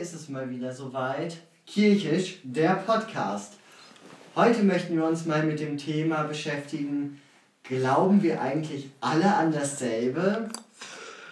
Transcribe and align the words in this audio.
ist 0.00 0.14
es 0.14 0.28
mal 0.28 0.48
wieder 0.48 0.72
soweit. 0.72 1.38
Kirchisch, 1.66 2.38
der 2.44 2.76
Podcast. 2.76 3.54
Heute 4.36 4.62
möchten 4.62 4.96
wir 4.96 5.04
uns 5.04 5.26
mal 5.26 5.42
mit 5.42 5.58
dem 5.58 5.76
Thema 5.76 6.22
beschäftigen, 6.22 7.20
glauben 7.64 8.22
wir 8.22 8.40
eigentlich 8.40 8.90
alle 9.00 9.34
an 9.34 9.50
dasselbe? 9.50 10.50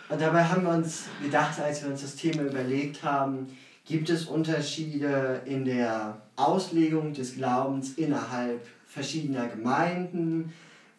Und 0.08 0.20
dabei 0.20 0.42
haben 0.42 0.64
wir 0.64 0.70
uns 0.70 1.04
gedacht, 1.22 1.60
als 1.60 1.84
wir 1.84 1.90
uns 1.90 2.02
das 2.02 2.16
Thema 2.16 2.42
überlegt 2.42 3.04
haben, 3.04 3.56
gibt 3.84 4.10
es 4.10 4.24
Unterschiede 4.24 5.42
in 5.44 5.64
der 5.64 6.20
Auslegung 6.34 7.12
des 7.12 7.36
Glaubens 7.36 7.92
innerhalb 7.94 8.66
verschiedener 8.88 9.46
Gemeinden? 9.46 10.52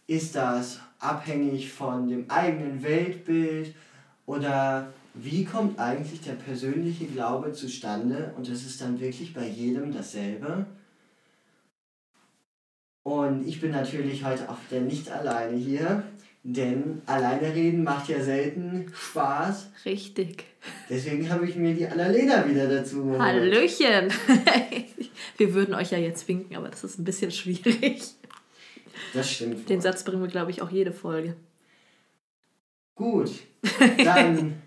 Ist 0.08 0.36
das 0.36 0.80
abhängig 1.00 1.74
von 1.74 2.08
dem 2.08 2.32
eigenen 2.32 2.82
Weltbild? 2.82 3.76
Oder 4.26 4.88
wie 5.20 5.46
kommt 5.46 5.80
eigentlich 5.80 6.22
der 6.22 6.34
persönliche 6.34 7.06
Glaube 7.06 7.52
zustande? 7.54 8.34
Und 8.38 8.50
es 8.50 8.66
ist 8.66 8.82
dann 8.82 9.00
wirklich 9.00 9.34
bei 9.34 9.48
jedem 9.48 9.94
dasselbe? 9.94 10.66
Und 13.04 13.48
ich 13.48 13.62
bin 13.62 13.72
natürlich 13.72 14.26
heute 14.26 14.50
auch 14.50 14.58
wieder 14.70 14.82
nicht 14.82 15.10
alleine 15.10 15.56
hier, 15.56 16.04
denn 16.44 17.02
alleine 17.06 17.54
reden 17.54 17.84
macht 17.84 18.10
ja 18.10 18.22
selten 18.22 18.92
Spaß. 18.94 19.70
Richtig. 19.86 20.44
Deswegen 20.90 21.30
habe 21.30 21.48
ich 21.48 21.56
mir 21.56 21.74
die 21.74 21.88
Annalena 21.88 22.48
wieder 22.48 22.68
dazu 22.68 23.06
geholt. 23.06 23.20
Hallöchen! 23.20 24.12
wir 25.38 25.54
würden 25.54 25.74
euch 25.74 25.92
ja 25.92 25.98
jetzt 25.98 26.28
winken, 26.28 26.58
aber 26.58 26.70
das 26.70 26.84
ist 26.84 27.00
ein 27.00 27.06
bisschen 27.06 27.32
schwierig. 27.32 28.02
Das 29.14 29.32
stimmt. 29.32 29.60
Wohl. 29.60 29.66
Den 29.66 29.82
Satz 29.82 30.04
bringen 30.04 30.22
wir, 30.22 30.30
glaube 30.30 30.52
ich, 30.52 30.62
auch 30.62 30.70
jede 30.70 30.92
Folge. 30.92 31.36
Gut, 32.96 33.32
dann, 34.04 34.62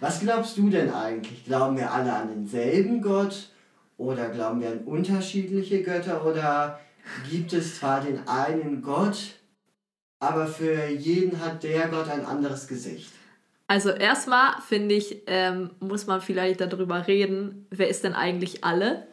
was 0.00 0.20
glaubst 0.20 0.56
du 0.56 0.70
denn 0.70 0.92
eigentlich? 0.92 1.44
Glauben 1.44 1.76
wir 1.76 1.92
alle 1.92 2.12
an 2.12 2.28
denselben 2.28 3.02
Gott 3.02 3.50
oder 3.96 4.28
glauben 4.28 4.60
wir 4.60 4.68
an 4.68 4.84
unterschiedliche 4.84 5.82
Götter 5.82 6.24
oder 6.24 6.80
gibt 7.30 7.52
es 7.52 7.78
zwar 7.78 8.00
den 8.00 8.26
einen 8.28 8.82
Gott, 8.82 9.18
aber 10.20 10.46
für 10.46 10.88
jeden 10.88 11.40
hat 11.40 11.62
der 11.62 11.88
Gott 11.88 12.08
ein 12.08 12.24
anderes 12.24 12.68
Gesicht. 12.68 13.12
Also 13.66 13.90
erstmal 13.90 14.60
finde 14.66 14.94
ich, 14.94 15.22
ähm, 15.26 15.70
muss 15.80 16.06
man 16.06 16.20
vielleicht 16.20 16.60
darüber 16.60 17.06
reden, 17.06 17.66
wer 17.70 17.88
ist 17.88 18.02
denn 18.02 18.14
eigentlich 18.14 18.64
alle? 18.64 19.06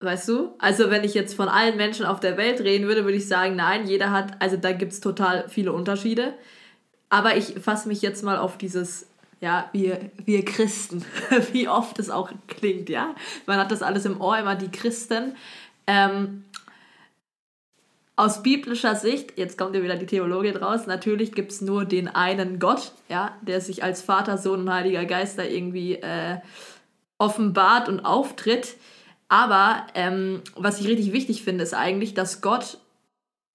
Weißt 0.00 0.28
du? 0.28 0.54
Also 0.58 0.90
wenn 0.90 1.04
ich 1.04 1.14
jetzt 1.14 1.34
von 1.34 1.48
allen 1.48 1.76
Menschen 1.76 2.06
auf 2.06 2.20
der 2.20 2.36
Welt 2.36 2.60
reden 2.60 2.86
würde, 2.86 3.04
würde 3.04 3.18
ich 3.18 3.28
sagen, 3.28 3.56
nein, 3.56 3.86
jeder 3.86 4.10
hat, 4.10 4.40
also 4.40 4.56
da 4.56 4.72
gibt 4.72 4.92
es 4.92 5.00
total 5.00 5.48
viele 5.48 5.72
Unterschiede. 5.72 6.34
Aber 7.08 7.36
ich 7.36 7.54
fasse 7.60 7.88
mich 7.88 8.02
jetzt 8.02 8.22
mal 8.24 8.38
auf 8.38 8.58
dieses, 8.58 9.06
ja, 9.40 9.68
wir, 9.72 10.10
wir 10.24 10.44
Christen, 10.44 11.04
wie 11.52 11.68
oft 11.68 11.98
es 11.98 12.10
auch 12.10 12.30
klingt, 12.48 12.88
ja. 12.88 13.14
Man 13.46 13.58
hat 13.58 13.70
das 13.70 13.82
alles 13.82 14.04
im 14.04 14.20
Ohr, 14.20 14.38
immer 14.38 14.54
die 14.54 14.70
Christen. 14.70 15.36
Ähm, 15.86 16.44
aus 18.16 18.42
biblischer 18.42 18.96
Sicht, 18.96 19.36
jetzt 19.36 19.58
kommt 19.58 19.76
ja 19.76 19.82
wieder 19.82 19.96
die 19.96 20.06
Theologie 20.06 20.52
draus, 20.52 20.86
natürlich 20.86 21.32
gibt 21.32 21.52
es 21.52 21.60
nur 21.60 21.84
den 21.84 22.08
einen 22.08 22.58
Gott, 22.58 22.92
ja, 23.10 23.36
der 23.42 23.60
sich 23.60 23.84
als 23.84 24.00
Vater, 24.00 24.38
Sohn 24.38 24.60
und 24.60 24.72
Heiliger 24.72 25.04
Geist 25.04 25.38
da 25.38 25.42
irgendwie 25.42 25.96
äh, 25.96 26.38
offenbart 27.18 27.90
und 27.90 28.00
auftritt. 28.00 28.76
Aber 29.28 29.86
ähm, 29.94 30.40
was 30.54 30.80
ich 30.80 30.88
richtig 30.88 31.12
wichtig 31.12 31.42
finde, 31.42 31.64
ist 31.64 31.74
eigentlich, 31.74 32.14
dass 32.14 32.40
Gott, 32.40 32.78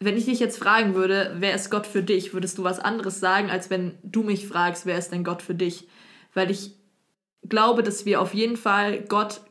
wenn 0.02 0.18
ich 0.18 0.26
dich 0.26 0.40
jetzt 0.40 0.58
fragen 0.58 0.96
würde, 0.96 1.36
wer 1.38 1.54
ist 1.54 1.70
Gott 1.70 1.86
für 1.86 2.02
dich, 2.02 2.34
würdest 2.34 2.58
du 2.58 2.64
was 2.64 2.80
anderes 2.80 3.20
sagen, 3.20 3.52
als 3.52 3.70
wenn 3.70 3.98
du 4.02 4.24
mich 4.24 4.48
fragst, 4.48 4.88
wer 4.88 4.98
ist 4.98 5.12
denn 5.12 5.24
Gott 5.24 5.44
für 5.44 5.54
dich? 5.54 5.88
Weil 6.34 6.50
ich 6.50 6.76
glaube, 7.48 7.84
dass 7.84 8.06
wir 8.06 8.20
auf 8.20 8.34
jeden 8.34 8.58
Fall 8.58 9.02
Gott 9.02 9.42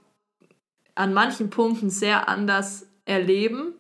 an 0.96 1.14
manchen 1.14 1.50
Punkten 1.50 1.88
sehr 1.88 2.28
anders 2.28 2.88
erleben 3.04 3.74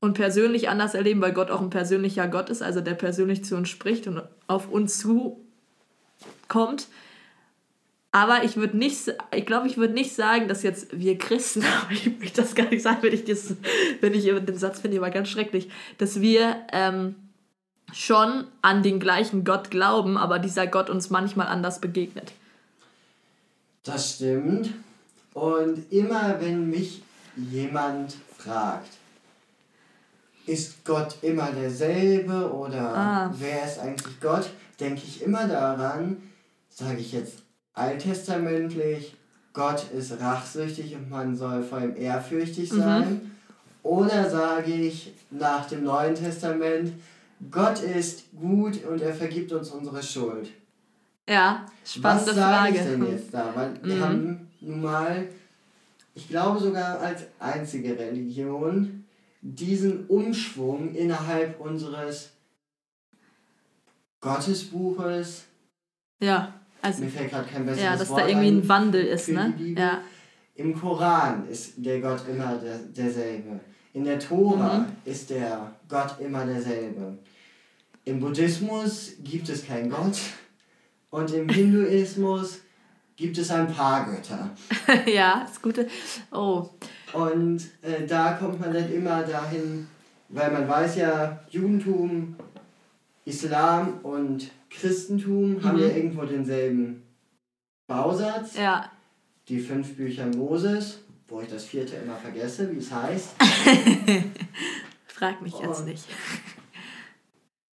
und 0.00 0.14
persönlich 0.14 0.70
anders 0.70 0.94
erleben, 0.94 1.20
weil 1.20 1.34
Gott 1.34 1.50
auch 1.50 1.60
ein 1.60 1.70
persönlicher 1.70 2.28
Gott 2.28 2.48
ist, 2.48 2.62
also 2.62 2.80
der 2.80 2.94
persönlich 2.94 3.44
zu 3.44 3.54
uns 3.54 3.68
spricht 3.68 4.06
und 4.06 4.22
auf 4.46 4.70
uns 4.70 4.98
zukommt. 4.98 6.88
Aber 8.14 8.44
ich 8.44 8.56
würde 8.56 8.76
nicht, 8.76 9.12
ich 9.34 9.44
glaube, 9.44 9.66
ich 9.66 9.76
würde 9.76 9.92
nicht 9.92 10.14
sagen, 10.14 10.46
dass 10.46 10.62
jetzt 10.62 10.86
wir 10.96 11.18
Christen, 11.18 11.64
aber 11.82 11.90
ich 11.90 12.16
möchte 12.16 12.42
das 12.42 12.54
gar 12.54 12.70
nicht 12.70 12.82
sagen, 12.82 13.02
wenn 13.02 13.12
ich, 13.12 13.24
das, 13.24 13.56
wenn 14.00 14.14
ich 14.14 14.24
den 14.26 14.56
Satz 14.56 14.78
finde, 14.78 14.98
immer 14.98 15.10
ganz 15.10 15.28
schrecklich, 15.28 15.68
dass 15.98 16.20
wir 16.20 16.54
ähm, 16.70 17.16
schon 17.92 18.46
an 18.62 18.84
den 18.84 19.00
gleichen 19.00 19.42
Gott 19.44 19.68
glauben, 19.68 20.16
aber 20.16 20.38
dieser 20.38 20.68
Gott 20.68 20.90
uns 20.90 21.10
manchmal 21.10 21.48
anders 21.48 21.80
begegnet. 21.80 22.30
Das 23.82 24.12
stimmt. 24.14 24.70
Und 25.32 25.90
immer 25.90 26.36
wenn 26.40 26.70
mich 26.70 27.02
jemand 27.36 28.14
fragt, 28.38 28.90
ist 30.46 30.84
Gott 30.84 31.16
immer 31.22 31.50
derselbe 31.50 32.52
oder 32.52 32.94
ah. 32.94 33.34
wer 33.36 33.64
ist 33.64 33.80
eigentlich 33.80 34.20
Gott, 34.20 34.50
denke 34.78 35.02
ich 35.04 35.20
immer 35.20 35.48
daran, 35.48 36.18
sage 36.70 36.98
ich 36.98 37.10
jetzt 37.10 37.43
alttestamentlich, 37.74 39.16
Gott 39.52 39.90
ist 39.92 40.20
rachsüchtig 40.20 40.94
und 40.96 41.10
man 41.10 41.36
soll 41.36 41.62
vor 41.62 41.80
ihm 41.80 41.96
ehrfürchtig 41.96 42.72
mhm. 42.72 42.78
sein. 42.78 43.08
Mhm. 43.08 43.30
Oder 43.82 44.28
sage 44.30 44.72
ich 44.72 45.12
nach 45.30 45.66
dem 45.66 45.84
Neuen 45.84 46.14
Testament, 46.14 46.92
Gott 47.50 47.80
ist 47.82 48.24
gut 48.38 48.82
und 48.84 49.02
er 49.02 49.14
vergibt 49.14 49.52
uns 49.52 49.70
unsere 49.70 50.02
Schuld. 50.02 50.48
Ja, 51.28 51.66
spannende 51.84 52.30
Was 52.30 52.36
sage 52.36 52.74
ich 52.74 52.82
denn 52.82 53.06
jetzt 53.10 53.32
da? 53.32 53.52
Weil 53.54 53.70
mhm. 53.70 53.78
wir 53.82 54.00
haben 54.00 54.48
nun 54.60 54.82
mal, 54.82 55.28
ich 56.14 56.28
glaube 56.28 56.60
sogar 56.60 57.00
als 57.00 57.24
einzige 57.38 57.98
Religion, 57.98 59.04
diesen 59.40 60.06
Umschwung 60.06 60.94
innerhalb 60.94 61.60
unseres 61.60 62.30
Gottesbuches. 64.20 65.44
Ja, 66.20 66.54
also. 66.84 67.02
Mir 67.02 67.10
fällt 67.10 67.30
gerade 67.30 67.48
kein 67.48 67.64
besseres 67.64 67.84
Ja, 67.84 67.96
dass 67.96 68.10
Wort 68.10 68.20
da 68.20 68.28
irgendwie 68.28 68.48
ein 68.48 68.68
Wandel 68.68 69.04
ist, 69.04 69.28
ne? 69.28 69.54
Ja. 69.76 70.02
Im 70.54 70.78
Koran 70.78 71.48
ist 71.48 71.74
der 71.78 72.00
Gott 72.00 72.28
immer 72.28 72.56
der, 72.56 72.78
derselbe. 72.78 73.60
In 73.92 74.04
der 74.04 74.18
Tora 74.18 74.78
mhm. 74.78 74.86
ist 75.04 75.30
der 75.30 75.72
Gott 75.88 76.16
immer 76.20 76.44
derselbe. 76.44 77.18
Im 78.04 78.20
Buddhismus 78.20 79.12
gibt 79.22 79.48
es 79.48 79.66
keinen 79.66 79.90
Gott 79.90 80.18
und 81.10 81.32
im 81.32 81.48
Hinduismus 81.48 82.60
gibt 83.16 83.38
es 83.38 83.50
ein 83.50 83.66
paar 83.72 84.04
Götter. 84.04 84.50
ja, 85.06 85.44
das 85.46 85.62
Gute. 85.62 85.88
Oh. 86.30 86.68
Und 87.12 87.62
äh, 87.82 88.06
da 88.06 88.32
kommt 88.32 88.60
man 88.60 88.74
dann 88.74 88.92
immer 88.92 89.22
dahin, 89.22 89.86
weil 90.28 90.52
man 90.52 90.68
weiß 90.68 90.96
ja, 90.96 91.40
Judentum, 91.48 92.36
Islam 93.24 94.00
und 94.02 94.50
Christentum 94.80 95.54
mhm. 95.54 95.64
haben 95.64 95.78
ja 95.78 95.86
irgendwo 95.86 96.24
denselben 96.24 97.02
Bausatz. 97.86 98.56
Ja. 98.56 98.90
Die 99.48 99.58
fünf 99.58 99.96
Bücher 99.96 100.26
Moses, 100.26 101.00
wo 101.28 101.40
ich 101.40 101.48
das 101.48 101.64
vierte 101.64 101.96
immer 101.96 102.16
vergesse, 102.16 102.70
wie 102.72 102.78
es 102.78 102.92
heißt. 102.92 103.34
Frag 105.06 105.42
mich 105.42 105.54
jetzt 105.58 105.80
und 105.80 105.86
nicht. 105.86 106.06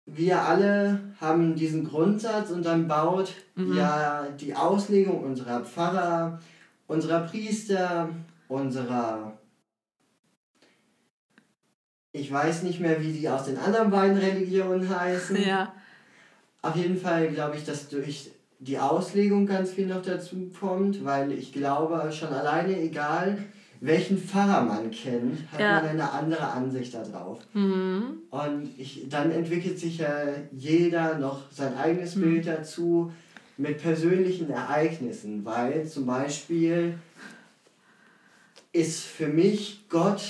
Wir 0.07 0.43
alle 0.43 1.01
haben 1.21 1.55
diesen 1.55 1.89
Grundsatz 1.89 2.51
und 2.51 2.65
dann 2.65 2.87
baut 2.87 3.33
mhm. 3.55 3.77
ja 3.77 4.29
die 4.39 4.55
Auslegung 4.55 5.25
unserer 5.25 5.65
Pfarrer, 5.65 6.41
unserer 6.87 7.21
Priester, 7.21 8.11
unserer 8.49 9.39
ich 12.17 12.31
weiß 12.31 12.63
nicht 12.63 12.79
mehr, 12.79 13.03
wie 13.03 13.13
die 13.13 13.29
aus 13.29 13.47
den 13.47 13.59
anderen 13.59 13.91
beiden 13.91 14.17
Religionen 14.17 14.89
heißen. 14.89 15.37
Ja. 15.45 15.75
Auf 16.65 16.77
jeden 16.77 16.97
Fall 16.97 17.29
glaube 17.29 17.57
ich, 17.57 17.65
dass 17.65 17.89
durch 17.89 18.31
die 18.59 18.79
Auslegung 18.79 19.47
ganz 19.47 19.71
viel 19.71 19.87
noch 19.87 20.01
dazu 20.01 20.51
kommt, 20.59 21.05
weil 21.05 21.33
ich 21.33 21.53
glaube, 21.53 22.11
schon 22.11 22.31
alleine, 22.31 22.81
egal 22.81 23.37
welchen 23.81 24.17
Pfarrer 24.17 24.63
man 24.63 24.91
kennt, 24.91 25.41
hat 25.53 25.61
ja. 25.61 25.75
man 25.75 25.91
eine 25.91 26.11
andere 26.11 26.47
Ansicht 26.47 26.95
darauf. 26.95 27.41
Mhm. 27.53 28.23
Und 28.31 28.71
ich, 28.79 29.07
dann 29.11 29.31
entwickelt 29.31 29.79
sich 29.79 29.99
ja 29.99 30.25
jeder 30.53 31.19
noch 31.19 31.51
sein 31.51 31.77
eigenes 31.77 32.17
mhm. 32.17 32.23
Bild 32.23 32.47
dazu 32.47 33.13
mit 33.59 33.83
persönlichen 33.83 34.49
Ereignissen, 34.49 35.45
weil 35.45 35.87
zum 35.87 36.07
Beispiel 36.07 36.95
ist 38.73 39.05
für 39.05 39.29
mich 39.29 39.85
Gott 39.91 40.23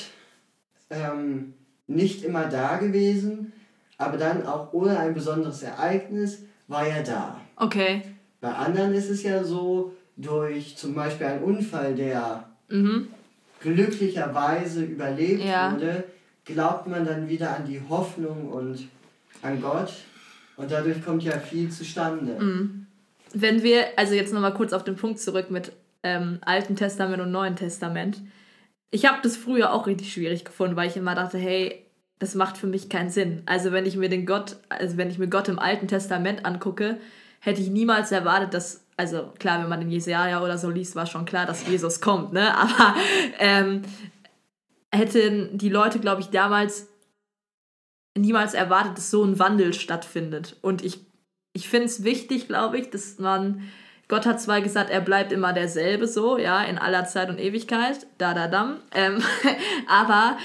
ähm, 0.90 1.54
nicht 1.86 2.24
immer 2.24 2.46
da 2.46 2.78
gewesen, 2.78 3.52
aber 3.98 4.16
dann 4.16 4.46
auch 4.46 4.72
ohne 4.72 4.98
ein 4.98 5.14
besonderes 5.14 5.62
Ereignis 5.62 6.42
war 6.68 6.86
er 6.86 7.02
da. 7.02 7.40
Okay. 7.56 8.02
Bei 8.40 8.52
anderen 8.52 8.92
ist 8.94 9.10
es 9.10 9.22
ja 9.22 9.42
so, 9.44 9.94
durch 10.16 10.76
zum 10.76 10.94
Beispiel 10.94 11.26
einen 11.26 11.42
Unfall, 11.42 11.94
der 11.94 12.48
mhm. 12.68 13.08
glücklicherweise 13.60 14.84
überlebt 14.84 15.42
ja. 15.42 15.72
wurde, 15.72 16.04
glaubt 16.44 16.86
man 16.86 17.04
dann 17.04 17.28
wieder 17.28 17.56
an 17.56 17.66
die 17.66 17.80
Hoffnung 17.88 18.48
und 18.50 18.88
an 19.42 19.60
Gott 19.60 19.92
und 20.56 20.70
dadurch 20.70 21.04
kommt 21.04 21.22
ja 21.22 21.38
viel 21.38 21.70
zustande. 21.70 22.42
Mhm. 22.42 22.86
Wenn 23.32 23.62
wir, 23.62 23.86
also 23.96 24.14
jetzt 24.14 24.32
nochmal 24.32 24.54
kurz 24.54 24.72
auf 24.72 24.84
den 24.84 24.96
Punkt 24.96 25.18
zurück 25.18 25.50
mit 25.50 25.72
ähm, 26.04 26.38
Alten 26.42 26.76
Testament 26.76 27.20
und 27.20 27.32
Neuen 27.32 27.56
Testament. 27.56 28.20
Ich 28.90 29.06
habe 29.06 29.18
das 29.22 29.36
früher 29.36 29.72
auch 29.72 29.88
richtig 29.88 30.12
schwierig 30.12 30.44
gefunden, 30.44 30.76
weil 30.76 30.88
ich 30.88 30.96
immer 30.96 31.16
dachte, 31.16 31.38
hey, 31.38 31.83
das 32.24 32.34
macht 32.34 32.56
für 32.56 32.66
mich 32.66 32.88
keinen 32.88 33.10
Sinn. 33.10 33.42
Also 33.44 33.70
wenn 33.70 33.84
ich 33.84 33.98
mir 33.98 34.08
den 34.08 34.24
Gott, 34.24 34.56
also 34.70 34.96
wenn 34.96 35.10
ich 35.10 35.18
mir 35.18 35.28
Gott 35.28 35.50
im 35.50 35.58
Alten 35.58 35.88
Testament 35.88 36.46
angucke, 36.46 36.96
hätte 37.40 37.60
ich 37.60 37.68
niemals 37.68 38.12
erwartet, 38.12 38.54
dass, 38.54 38.86
also 38.96 39.30
klar, 39.38 39.60
wenn 39.60 39.68
man 39.68 39.80
den 39.80 39.90
Jesaja 39.90 40.42
oder 40.42 40.56
so 40.56 40.70
liest, 40.70 40.96
war 40.96 41.04
schon 41.04 41.26
klar, 41.26 41.44
dass 41.44 41.68
Jesus 41.68 42.00
kommt, 42.00 42.32
ne? 42.32 42.56
Aber 42.56 42.96
ähm, 43.38 43.82
hätten 44.90 45.58
die 45.58 45.68
Leute, 45.68 45.98
glaube 45.98 46.22
ich, 46.22 46.30
damals 46.30 46.88
niemals 48.16 48.54
erwartet, 48.54 48.96
dass 48.96 49.10
so 49.10 49.22
ein 49.22 49.38
Wandel 49.38 49.74
stattfindet. 49.74 50.56
Und 50.62 50.82
ich, 50.82 51.00
ich 51.52 51.68
finde 51.68 51.86
es 51.86 52.04
wichtig, 52.04 52.48
glaube 52.48 52.78
ich, 52.78 52.88
dass 52.88 53.18
man, 53.18 53.68
Gott 54.08 54.24
hat 54.24 54.40
zwar 54.40 54.62
gesagt, 54.62 54.88
er 54.88 55.02
bleibt 55.02 55.30
immer 55.30 55.52
derselbe 55.52 56.06
so, 56.06 56.38
ja, 56.38 56.62
in 56.62 56.78
aller 56.78 57.04
Zeit 57.04 57.28
und 57.28 57.38
Ewigkeit, 57.38 58.06
da, 58.16 58.32
da, 58.32 58.48
dam, 58.48 58.80
ähm, 58.92 59.22
aber 59.88 60.38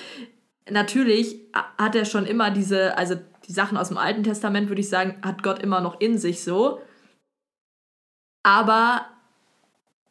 natürlich 0.72 1.38
hat 1.78 1.96
er 1.96 2.06
schon 2.06 2.26
immer 2.26 2.52
diese, 2.52 2.98
also 2.98 3.16
die 3.48 3.54
Sachen 3.54 3.78
aus 3.78 3.90
dem 3.90 3.98
Alten 3.98 4.24
Testament, 4.24 4.70
würde 4.70 4.82
ich 4.82 4.90
sagen, 4.90 5.16
hat 5.24 5.44
Gott 5.44 5.60
immer 5.60 5.82
noch 5.82 6.00
in 6.00 6.18
sich 6.18 6.44
so. 6.44 6.82
Aber 8.44 9.06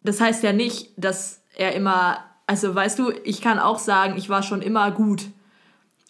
das 0.02 0.20
heißt 0.20 0.42
ja 0.42 0.52
nicht, 0.52 0.92
dass 0.96 1.42
er 1.56 1.74
immer, 1.74 2.24
also 2.46 2.74
weißt 2.74 2.98
du, 2.98 3.12
ich 3.24 3.40
kann 3.40 3.58
auch 3.58 3.78
sagen, 3.78 4.16
ich 4.16 4.28
war 4.28 4.42
schon 4.42 4.62
immer 4.62 4.90
gut. 4.90 5.26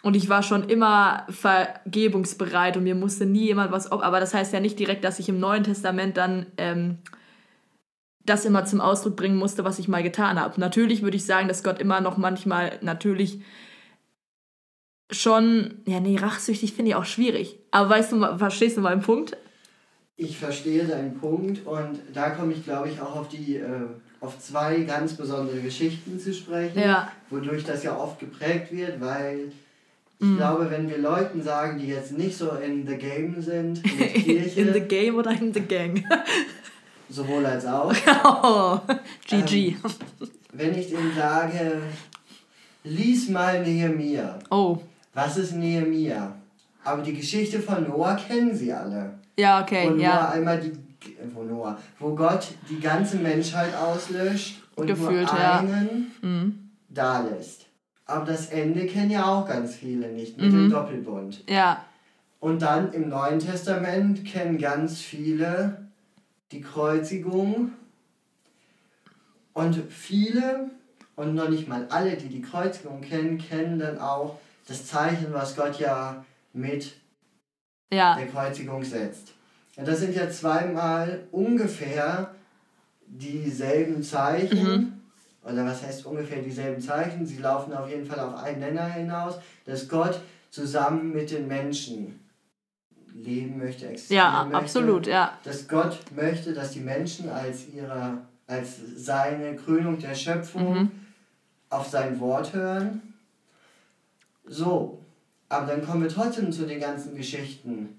Und 0.04 0.14
ich 0.14 0.28
war 0.28 0.44
schon 0.44 0.68
immer 0.68 1.26
vergebungsbereit 1.28 2.76
und 2.76 2.84
mir 2.84 2.94
musste 2.94 3.26
nie 3.26 3.46
jemand 3.46 3.72
was 3.72 3.90
ob. 3.90 4.02
Aber 4.02 4.20
das 4.20 4.32
heißt 4.32 4.52
ja 4.52 4.60
nicht 4.60 4.78
direkt, 4.78 5.02
dass 5.02 5.18
ich 5.18 5.28
im 5.28 5.40
Neuen 5.40 5.64
Testament 5.64 6.16
dann 6.16 6.46
ähm, 6.56 6.98
das 8.24 8.44
immer 8.44 8.64
zum 8.64 8.80
Ausdruck 8.80 9.16
bringen 9.16 9.36
musste, 9.36 9.64
was 9.64 9.78
ich 9.78 9.88
mal 9.88 10.02
getan 10.02 10.40
habe. 10.40 10.60
Natürlich 10.60 11.02
würde 11.02 11.16
ich 11.16 11.26
sagen, 11.26 11.48
dass 11.48 11.64
Gott 11.64 11.80
immer 11.80 12.00
noch 12.00 12.16
manchmal 12.16 12.78
natürlich 12.80 13.40
schon, 15.10 15.82
ja, 15.86 16.00
nee, 16.00 16.16
rachsüchtig 16.18 16.72
finde 16.72 16.90
ich 16.90 16.94
auch 16.94 17.04
schwierig. 17.04 17.58
Aber 17.70 17.90
weißt 17.90 18.12
du, 18.12 18.38
verstehst 18.38 18.76
du 18.76 18.80
meinen 18.80 19.02
Punkt? 19.02 19.36
Ich 20.16 20.36
verstehe 20.36 20.84
deinen 20.84 21.18
Punkt 21.18 21.64
und 21.66 22.00
da 22.12 22.30
komme 22.30 22.52
ich, 22.52 22.64
glaube 22.64 22.88
ich, 22.88 23.00
auch 23.00 23.16
auf 23.16 23.28
die 23.28 23.56
äh, 23.56 23.86
auf 24.20 24.38
zwei 24.40 24.80
ganz 24.80 25.14
besondere 25.14 25.60
Geschichten 25.60 26.18
zu 26.18 26.34
sprechen, 26.34 26.80
ja. 26.80 27.12
wodurch 27.30 27.64
das 27.64 27.84
ja 27.84 27.96
oft 27.96 28.18
geprägt 28.18 28.72
wird, 28.72 29.00
weil 29.00 29.52
ich 30.18 30.26
mm. 30.26 30.36
glaube, 30.36 30.70
wenn 30.70 30.88
wir 30.90 30.98
Leuten 30.98 31.40
sagen, 31.40 31.78
die 31.78 31.86
jetzt 31.86 32.18
nicht 32.18 32.36
so 32.36 32.50
in 32.50 32.84
the 32.84 32.96
game 32.96 33.40
sind, 33.40 33.80
mit 33.98 34.14
Kirche. 34.14 34.60
in 34.60 34.72
the 34.72 34.80
game 34.80 35.14
oder 35.14 35.30
in 35.30 35.54
the 35.54 35.60
gang? 35.60 36.04
sowohl 37.08 37.46
als 37.46 37.64
auch. 37.66 37.92
Oh, 38.24 38.80
GG. 39.26 39.68
Ähm, 39.68 39.76
wenn 40.52 40.76
ich 40.76 40.88
denen 40.88 41.14
sage, 41.14 41.82
lies 42.84 43.28
mal 43.28 43.62
Nehemiah. 43.62 44.38
Oh. 44.50 44.78
Was 45.18 45.36
ist 45.36 45.56
Nehemiah? 45.56 46.32
Aber 46.84 47.02
die 47.02 47.12
Geschichte 47.12 47.58
von 47.58 47.88
Noah 47.88 48.14
kennen 48.14 48.54
sie 48.54 48.72
alle. 48.72 49.14
Ja, 49.36 49.60
okay, 49.60 49.88
wo 49.88 49.94
Noah 49.94 50.00
ja. 50.00 50.28
einmal 50.28 50.60
die, 50.60 50.70
wo 51.34 51.42
Noah, 51.42 51.76
wo 51.98 52.14
Gott 52.14 52.46
die 52.70 52.78
ganze 52.78 53.16
Menschheit 53.16 53.74
auslöscht 53.74 54.62
und 54.76 54.86
Gefühlt, 54.86 55.26
nur 55.26 55.40
einen 55.40 56.12
ja. 56.22 56.28
mhm. 56.28 56.70
da 56.88 57.20
lässt. 57.22 57.66
Aber 58.06 58.26
das 58.26 58.50
Ende 58.50 58.86
kennen 58.86 59.10
ja 59.10 59.24
auch 59.24 59.48
ganz 59.48 59.74
viele 59.74 60.06
nicht 60.06 60.40
mit 60.40 60.52
mhm. 60.52 60.52
dem 60.52 60.70
Doppelbund. 60.70 61.42
Ja. 61.48 61.84
Und 62.38 62.62
dann 62.62 62.92
im 62.92 63.08
Neuen 63.08 63.40
Testament 63.40 64.24
kennen 64.24 64.56
ganz 64.56 65.00
viele 65.00 65.88
die 66.52 66.60
Kreuzigung. 66.60 67.72
Und 69.52 69.82
viele, 69.90 70.70
und 71.16 71.34
noch 71.34 71.48
nicht 71.48 71.66
mal 71.66 71.88
alle, 71.90 72.16
die 72.16 72.28
die 72.28 72.40
Kreuzigung 72.40 73.00
kennen, 73.00 73.38
kennen 73.38 73.80
dann 73.80 73.98
auch 73.98 74.38
das 74.68 74.86
Zeichen, 74.86 75.32
was 75.32 75.56
Gott 75.56 75.78
ja 75.80 76.24
mit 76.52 76.94
ja. 77.90 78.16
der 78.16 78.28
Kreuzigung 78.28 78.84
setzt. 78.84 79.32
Und 79.76 79.88
das 79.88 80.00
sind 80.00 80.14
ja 80.14 80.30
zweimal 80.30 81.26
ungefähr 81.32 82.34
dieselben 83.06 84.02
Zeichen. 84.02 84.64
Mhm 84.64 84.98
oder 85.50 85.64
was 85.64 85.82
heißt 85.82 86.06
ungefähr 86.06 86.42
dieselben 86.42 86.80
Zeichen, 86.80 87.26
sie 87.26 87.38
laufen 87.38 87.72
auf 87.72 87.88
jeden 87.88 88.06
Fall 88.06 88.20
auf 88.20 88.42
einen 88.42 88.60
Nenner 88.60 88.86
hinaus, 88.86 89.38
dass 89.64 89.88
Gott 89.88 90.20
zusammen 90.50 91.12
mit 91.12 91.30
den 91.30 91.46
Menschen 91.46 92.20
leben 93.14 93.58
möchte, 93.58 93.88
existieren 93.88 94.18
ja, 94.18 94.42
möchte. 94.42 94.52
Ja, 94.52 94.58
absolut, 94.58 95.06
ja. 95.06 95.38
Dass 95.44 95.66
Gott 95.66 95.98
möchte, 96.14 96.52
dass 96.52 96.72
die 96.72 96.80
Menschen 96.80 97.28
als 97.30 97.68
ihre, 97.68 98.18
als 98.46 98.76
seine 98.96 99.56
Krönung 99.56 99.98
der 99.98 100.14
Schöpfung 100.14 100.74
mhm. 100.74 100.90
auf 101.70 101.88
sein 101.88 102.20
Wort 102.20 102.52
hören. 102.52 103.07
So, 104.48 104.98
aber 105.48 105.66
dann 105.66 105.84
kommen 105.84 106.02
wir 106.02 106.08
trotzdem 106.08 106.52
zu 106.52 106.66
den 106.66 106.80
ganzen 106.80 107.14
Geschichten, 107.16 107.98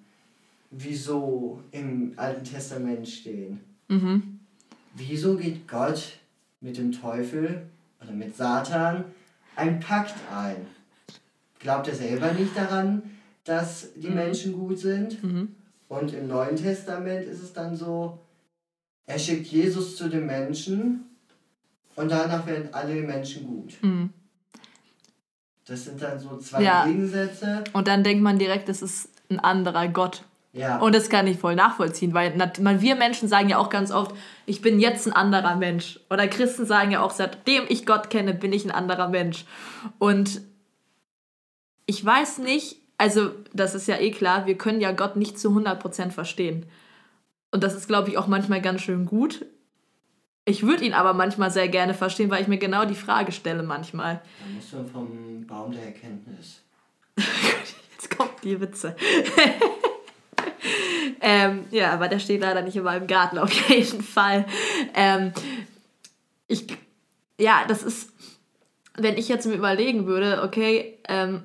wieso 0.72 1.62
im 1.72 2.14
Alten 2.16 2.44
Testament 2.44 3.08
stehen. 3.08 3.60
Mhm. 3.88 4.40
Wieso 4.96 5.36
geht 5.36 5.68
Gott 5.68 6.20
mit 6.62 6.78
dem 6.78 6.92
Teufel 6.92 7.64
oder 8.02 8.12
mit 8.12 8.36
Satan 8.36 9.06
einen 9.56 9.80
Pakt 9.80 10.16
ein. 10.34 10.68
Glaubt 11.60 11.88
er 11.88 11.96
selber 11.96 12.32
nicht 12.34 12.56
daran, 12.56 13.04
dass 13.44 13.94
die 13.96 14.10
mhm. 14.10 14.16
Menschen 14.16 14.54
gut 14.54 14.80
sind? 14.80 15.22
Mhm. 15.24 15.56
Und 15.88 16.14
im 16.14 16.28
Neuen 16.28 16.56
Testament 16.56 17.26
ist 17.26 17.42
es 17.42 17.54
dann 17.54 17.76
so, 17.76 18.20
er 19.06 19.18
schickt 19.18 19.48
Jesus 19.48 19.96
zu 19.96 20.08
den 20.08 20.28
Menschen 20.28 21.06
und 21.96 22.12
danach 22.12 22.46
werden 22.46 22.70
alle 22.72 23.02
Menschen 23.02 23.48
gut. 23.48 23.74
Mhm. 23.82 24.12
Das 25.70 25.86
sind 25.86 26.02
dann 26.02 26.20
so 26.20 26.38
zwei 26.38 26.64
ja. 26.64 26.86
Gegensätze. 26.86 27.64
Und 27.74 27.88
dann 27.88 28.04
denkt 28.04 28.24
man 28.24 28.40
direkt, 28.40 28.68
das 28.70 28.82
ist 28.82 29.10
ein 29.30 29.40
anderer 29.40 29.88
Gott. 29.88 30.24
Ja. 30.52 30.80
Und 30.80 30.96
das 30.96 31.10
kann 31.10 31.28
ich 31.28 31.38
voll 31.38 31.54
nachvollziehen, 31.54 32.16
weil 32.16 32.34
wir 32.82 32.96
Menschen 32.96 33.30
sagen 33.30 33.50
ja 33.50 33.60
auch 33.60 33.70
ganz 33.70 33.92
oft, 33.92 34.16
ich 34.48 34.62
bin 34.62 34.80
jetzt 34.80 35.06
ein 35.06 35.14
anderer 35.14 35.56
Mensch. 35.56 36.00
Oder 36.10 36.28
Christen 36.28 36.66
sagen 36.66 36.90
ja 36.90 37.02
auch, 37.02 37.12
seitdem 37.12 37.66
ich 37.70 37.86
Gott 37.86 38.10
kenne, 38.10 38.34
bin 38.34 38.52
ich 38.52 38.66
ein 38.66 38.72
anderer 38.72 39.10
Mensch. 39.10 39.46
Und 40.00 40.42
ich 41.86 42.04
weiß 42.04 42.40
nicht, 42.40 42.78
also 42.98 43.30
das 43.54 43.76
ist 43.76 43.88
ja 43.88 43.98
eh 44.00 44.10
klar, 44.10 44.48
wir 44.48 44.58
können 44.58 44.82
ja 44.82 44.92
Gott 44.92 45.16
nicht 45.16 45.40
zu 45.40 45.50
100% 45.50 46.10
verstehen. 46.10 46.66
Und 47.52 47.64
das 47.64 47.76
ist, 47.76 47.88
glaube 47.88 48.10
ich, 48.10 48.18
auch 48.18 48.28
manchmal 48.28 48.62
ganz 48.62 48.82
schön 48.82 49.06
gut. 49.06 49.46
Ich 50.46 50.66
würde 50.66 50.84
ihn 50.84 50.94
aber 50.94 51.14
manchmal 51.14 51.52
sehr 51.52 51.68
gerne 51.68 51.94
verstehen, 51.94 52.32
weil 52.32 52.42
ich 52.42 52.48
mir 52.48 52.58
genau 52.58 52.86
die 52.86 52.96
Frage 52.96 53.32
stelle 53.32 53.62
manchmal. 53.62 54.16
Da 54.16 54.52
musst 54.54 54.74
du 54.74 54.84
vom 54.92 55.29
Baum 55.50 55.72
der 55.72 55.86
Erkenntnis. 55.88 56.62
Jetzt 57.92 58.16
kommt 58.16 58.44
die 58.44 58.62
Witze. 58.62 58.96
ähm, 61.22 61.66
ja, 61.72 61.92
aber 61.92 62.08
der 62.08 62.20
steht 62.20 62.42
leider 62.42 62.62
nicht 62.62 62.76
in 62.76 62.84
meinem 62.84 63.08
Garten, 63.08 63.40
auf 63.40 63.52
jeden 63.70 64.04
Fall. 64.04 64.46
Ähm, 64.94 65.34
ich, 66.48 66.68
ja, 67.40 67.66
das 67.68 67.84
ist, 67.84 68.12
wenn 68.96 69.18
ich 69.18 69.28
jetzt 69.28 69.48
mir 69.48 69.56
überlegen 69.56 70.06
würde, 70.06 70.44
okay, 70.44 71.00
ähm, 71.08 71.44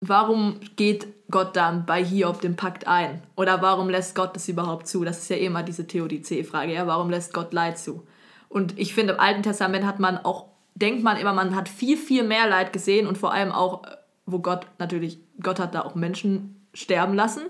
warum 0.00 0.60
geht 0.76 1.06
Gott 1.30 1.56
dann 1.56 1.86
bei 1.86 2.02
Hiob 2.02 2.40
den 2.40 2.56
Pakt 2.56 2.86
ein? 2.86 3.22
Oder 3.36 3.60
warum 3.62 3.90
lässt 3.90 4.14
Gott 4.14 4.34
das 4.34 4.48
überhaupt 4.48 4.88
zu? 4.88 5.04
Das 5.04 5.18
ist 5.18 5.30
ja 5.30 5.36
immer 5.36 5.62
diese 5.62 5.86
Theodizee-Frage, 5.86 6.72
ja, 6.72 6.86
warum 6.86 7.10
lässt 7.10 7.34
Gott 7.34 7.52
Leid 7.52 7.78
zu? 7.78 8.06
Und 8.48 8.78
ich 8.78 8.94
finde, 8.94 9.12
im 9.12 9.20
Alten 9.20 9.42
Testament 9.42 9.86
hat 9.86 10.00
man 10.00 10.18
auch, 10.18 10.48
denkt 10.74 11.02
man 11.02 11.16
immer, 11.16 11.32
man 11.32 11.54
hat 11.54 11.68
viel, 11.68 11.96
viel 11.96 12.22
mehr 12.22 12.48
Leid 12.48 12.72
gesehen 12.72 13.06
und 13.06 13.18
vor 13.18 13.32
allem 13.32 13.52
auch, 13.52 13.82
wo 14.26 14.38
Gott 14.38 14.66
natürlich, 14.78 15.18
Gott 15.42 15.58
hat 15.58 15.74
da 15.74 15.82
auch 15.82 15.94
Menschen 15.94 16.66
sterben 16.72 17.14
lassen. 17.14 17.42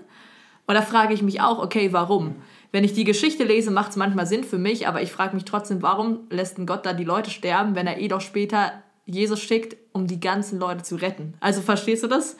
Und 0.67 0.75
da 0.75 0.81
frage 0.81 1.13
ich 1.13 1.21
mich 1.21 1.41
auch, 1.41 1.59
okay, 1.59 1.91
warum? 1.91 2.35
Wenn 2.71 2.83
ich 2.83 2.93
die 2.93 3.03
Geschichte 3.03 3.43
lese, 3.43 3.71
macht 3.71 3.91
es 3.91 3.97
manchmal 3.97 4.25
Sinn 4.25 4.43
für 4.43 4.57
mich, 4.57 4.87
aber 4.87 5.01
ich 5.01 5.11
frage 5.11 5.35
mich 5.35 5.45
trotzdem, 5.45 5.81
warum 5.81 6.21
lässt 6.29 6.57
ein 6.57 6.65
Gott 6.65 6.85
da 6.85 6.93
die 6.93 7.03
Leute 7.03 7.29
sterben, 7.29 7.75
wenn 7.75 7.87
er 7.87 7.99
eh 7.99 8.07
doch 8.07 8.21
später 8.21 8.71
Jesus 9.05 9.41
schickt, 9.41 9.75
um 9.91 10.07
die 10.07 10.19
ganzen 10.19 10.59
Leute 10.59 10.83
zu 10.83 10.95
retten? 10.95 11.33
Also 11.41 11.61
verstehst 11.61 12.03
du 12.03 12.07
das? 12.07 12.37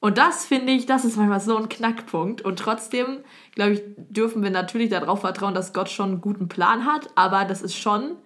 Und 0.00 0.18
das 0.18 0.44
finde 0.44 0.72
ich, 0.72 0.84
das 0.84 1.04
ist 1.04 1.16
manchmal 1.16 1.40
so 1.40 1.56
ein 1.56 1.68
Knackpunkt. 1.68 2.42
Und 2.42 2.58
trotzdem, 2.58 3.18
glaube 3.54 3.74
ich, 3.74 3.82
dürfen 3.96 4.42
wir 4.42 4.50
natürlich 4.50 4.90
darauf 4.90 5.20
vertrauen, 5.20 5.54
dass 5.54 5.72
Gott 5.72 5.88
schon 5.88 6.10
einen 6.10 6.20
guten 6.20 6.48
Plan 6.48 6.84
hat, 6.84 7.08
aber 7.14 7.44
das 7.44 7.62
ist 7.62 7.76
schon 7.76 8.16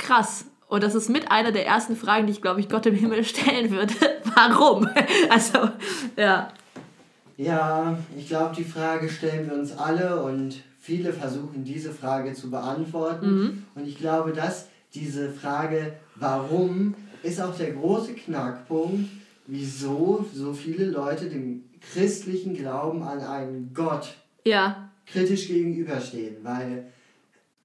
krass. 0.00 0.46
Und 0.68 0.82
das 0.82 0.94
ist 0.94 1.08
mit 1.08 1.30
einer 1.30 1.52
der 1.52 1.66
ersten 1.66 1.96
Fragen, 1.96 2.26
die 2.26 2.32
ich, 2.32 2.42
glaube 2.42 2.60
ich, 2.60 2.68
Gott 2.68 2.86
im 2.86 2.94
Himmel 2.94 3.24
stellen 3.24 3.70
würde. 3.70 3.94
Warum? 4.34 4.88
Also, 5.28 5.70
ja. 6.16 6.52
Ja, 7.36 7.98
ich 8.16 8.28
glaube, 8.28 8.54
die 8.56 8.64
Frage 8.64 9.08
stellen 9.08 9.48
wir 9.48 9.56
uns 9.56 9.76
alle 9.76 10.22
und 10.22 10.62
viele 10.78 11.12
versuchen 11.12 11.64
diese 11.64 11.92
Frage 11.92 12.34
zu 12.34 12.50
beantworten. 12.50 13.30
Mhm. 13.30 13.62
Und 13.74 13.86
ich 13.86 13.98
glaube, 13.98 14.32
dass 14.32 14.68
diese 14.94 15.30
Frage, 15.30 15.94
warum, 16.16 16.94
ist 17.22 17.40
auch 17.40 17.56
der 17.56 17.72
große 17.72 18.14
Knackpunkt, 18.14 19.08
wieso 19.46 20.26
so 20.34 20.52
viele 20.52 20.86
Leute 20.86 21.28
dem 21.28 21.64
christlichen 21.92 22.54
Glauben 22.54 23.02
an 23.02 23.20
einen 23.20 23.72
Gott 23.74 24.14
Ja, 24.44 24.90
kritisch 25.06 25.48
gegenüberstehen, 25.48 26.36
weil 26.42 26.92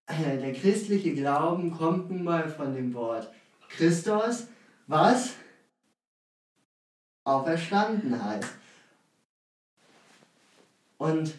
der 0.07 0.53
christliche 0.53 1.13
Glauben 1.13 1.71
kommt 1.71 2.09
nun 2.11 2.23
mal 2.23 2.49
von 2.49 2.73
dem 2.75 2.93
Wort 2.93 3.29
Christos, 3.69 4.47
was 4.87 5.33
auferstanden 7.23 8.23
heißt. 8.23 8.49
Und 10.97 11.33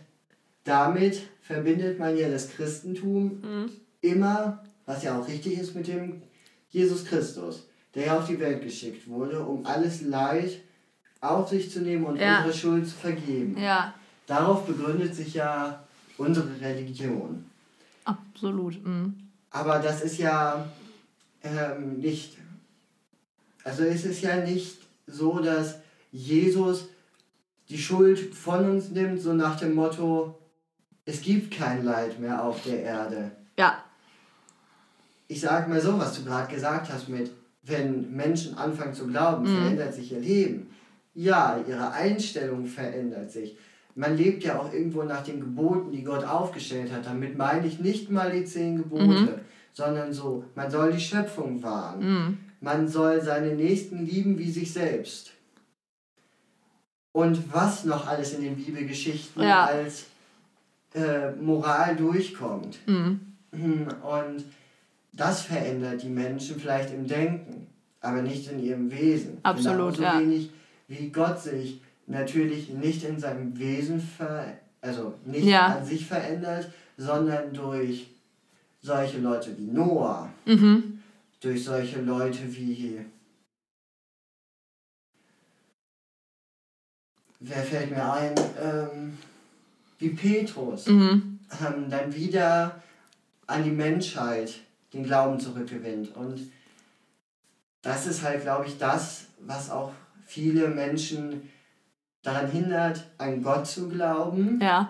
damit 0.65 1.23
verbindet 1.41 1.99
man 1.99 2.17
ja 2.17 2.29
das 2.29 2.51
Christentum 2.51 3.41
mhm. 3.41 3.71
immer, 4.01 4.65
was 4.85 5.05
ja 5.05 5.19
auch 5.19 5.27
richtig 5.29 5.59
ist, 5.59 5.75
mit 5.75 5.87
dem 5.87 6.23
Jesus 6.71 7.05
Christus, 7.05 7.69
der 7.95 8.07
ja 8.07 8.19
auf 8.19 8.27
die 8.27 8.39
Welt 8.41 8.63
geschickt 8.63 9.09
wurde, 9.09 9.41
um 9.41 9.65
alles 9.65 10.03
Leid 10.03 10.61
auf 11.21 11.49
sich 11.49 11.71
zu 11.71 11.81
nehmen 11.81 12.05
und 12.05 12.17
Ja. 12.17 12.39
unsere 12.39 12.57
Schuld 12.57 12.87
zu 12.87 12.97
vergeben. 12.97 13.57
ja, 13.59 13.95
Darauf 14.27 14.67
begründet 14.67 15.15
sich 15.15 15.35
ja 15.35 15.85
unsere 16.19 16.61
Religion. 16.61 17.49
Absolut. 18.07 18.85
Mhm. 18.85 19.15
Aber 19.51 19.79
das 19.79 20.03
ist 20.03 20.19
ja 20.19 20.67
ähm, 21.43 21.99
nicht, 21.99 22.37
also 23.65 23.83
es 23.85 24.05
ist 24.05 24.23
ja 24.23 24.37
nicht 24.37 24.79
so, 25.07 25.39
dass 25.41 25.77
Jesus 26.13 26.89
die 27.69 27.79
Schuld 27.79 28.35
von 28.35 28.71
uns 28.71 28.91
nimmt, 28.91 29.21
so 29.21 29.33
nach 29.33 29.57
dem 29.59 29.75
Motto, 29.75 30.39
es 31.05 31.21
gibt 31.21 31.53
kein 31.55 31.85
Leid 31.85 32.19
mehr 32.21 32.43
auf 32.43 32.63
der 32.65 32.83
Erde. 32.83 33.31
Ja, 33.59 33.83
Ich 35.29 35.41
sag 35.41 35.69
mal 35.69 35.81
so, 35.81 35.99
was 35.99 36.15
du 36.17 36.25
gerade 36.25 36.53
gesagt 36.55 36.93
hast 36.93 37.09
mit, 37.09 37.31
wenn 37.65 38.15
Menschen 38.15 38.57
anfangen 38.57 38.95
zu 38.95 39.07
glauben, 39.09 39.43
Mhm. 39.43 39.57
verändert 39.57 39.95
sich 39.95 40.13
ihr 40.13 40.21
Leben. 40.21 40.71
Ja, 41.15 41.59
ihre 41.67 41.91
Einstellung 41.91 42.67
verändert 42.67 43.33
sich. 43.33 43.57
Man 43.99 44.17
lebt 44.17 44.45
ja 44.45 44.59
auch 44.61 44.73
irgendwo 44.73 45.03
nach 45.05 45.23
den 45.25 45.41
Geboten, 45.41 45.91
die 45.91 46.05
Gott 46.05 46.23
aufgestellt 46.25 46.93
hat. 46.93 47.07
Damit 47.07 47.37
meine 47.37 47.67
ich 47.67 47.81
nicht 47.81 48.11
mal 48.11 48.31
die 48.31 48.45
zehn 48.45 48.77
Gebote, 48.77 49.05
Mhm. 49.07 49.29
sondern 49.73 50.13
so, 50.13 50.45
man 50.55 50.71
soll 50.71 50.93
die 50.93 51.01
Schöpfung 51.01 51.63
wahren. 51.63 52.01
mhm. 52.01 52.39
Man 52.61 52.89
soll 52.89 53.21
seine 53.21 53.55
Nächsten 53.55 54.05
lieben 54.07 54.39
wie 54.39 54.51
sich 54.51 54.73
selbst. 54.73 55.33
Und 57.13 57.53
was 57.53 57.85
noch 57.85 58.07
alles 58.07 58.35
in 58.35 58.43
den 58.43 58.57
Bibelgeschichten 58.57 59.43
Ja. 59.43 59.65
als 59.67 60.07
äh, 60.95 61.33
Moral 61.33 61.95
durchkommt. 61.97 62.79
Mhm. 62.87 63.21
Hm, 63.53 63.87
Und 64.03 64.45
das 65.13 65.43
verändert 65.43 66.03
die 66.03 66.09
Menschen 66.09 66.59
vielleicht 66.59 66.93
im 66.93 67.07
Denken, 67.07 67.67
aber 68.01 68.23
nicht 68.23 68.51
in 68.51 68.59
ihrem 68.63 68.91
Wesen. 68.91 69.39
Absolut, 69.43 69.95
Genauso 69.97 70.03
ja. 70.03 70.21
wenig 70.21 70.51
wie 70.89 71.09
Gott 71.11 71.41
sich 71.41 71.81
natürlich 72.07 72.71
nicht 72.71 73.05
in 73.05 73.19
seinem 73.19 73.59
Wesen 73.59 74.01
ver 74.01 74.59
also 74.81 75.15
nicht 75.25 75.45
Ja. 75.45 75.67
an 75.79 75.85
sich 75.85 76.07
verändert, 76.07 76.71
sondern 76.97 77.53
durch 77.53 78.07
solche 78.81 79.19
Leute 79.19 79.57
wie 79.59 79.67
Noah, 79.67 80.31
Mhm. 80.45 81.03
durch 81.41 81.65
solche 81.65 82.01
Leute 82.03 82.39
wie 82.55 83.01
wer 87.41 87.63
fällt 87.63 87.91
mir 87.91 88.13
ein, 88.13 88.35
ähm, 88.61 89.19
wie 89.99 90.11
Petrus 90.11 90.87
Mhm. 90.87 91.39
ähm, 91.61 91.91
dann 91.91 92.15
wieder 92.15 92.81
an 93.47 93.65
die 93.65 93.71
Menschheit 93.71 94.55
den 94.93 95.05
Glauben 95.05 95.39
zurückgewinnt. 95.41 96.15
Und 96.17 96.51
das 97.83 98.07
ist 98.07 98.23
halt, 98.23 98.43
glaube 98.43 98.67
ich, 98.67 98.79
das, 98.79 99.27
was 99.41 99.71
auch 99.71 99.93
viele 100.27 100.69
Menschen 100.69 101.49
daran 102.27 102.51
hindert, 102.51 103.05
an 103.19 103.43
Gott 103.43 103.67
zu 103.67 103.89
glauben, 103.89 104.61
Ja, 104.61 104.89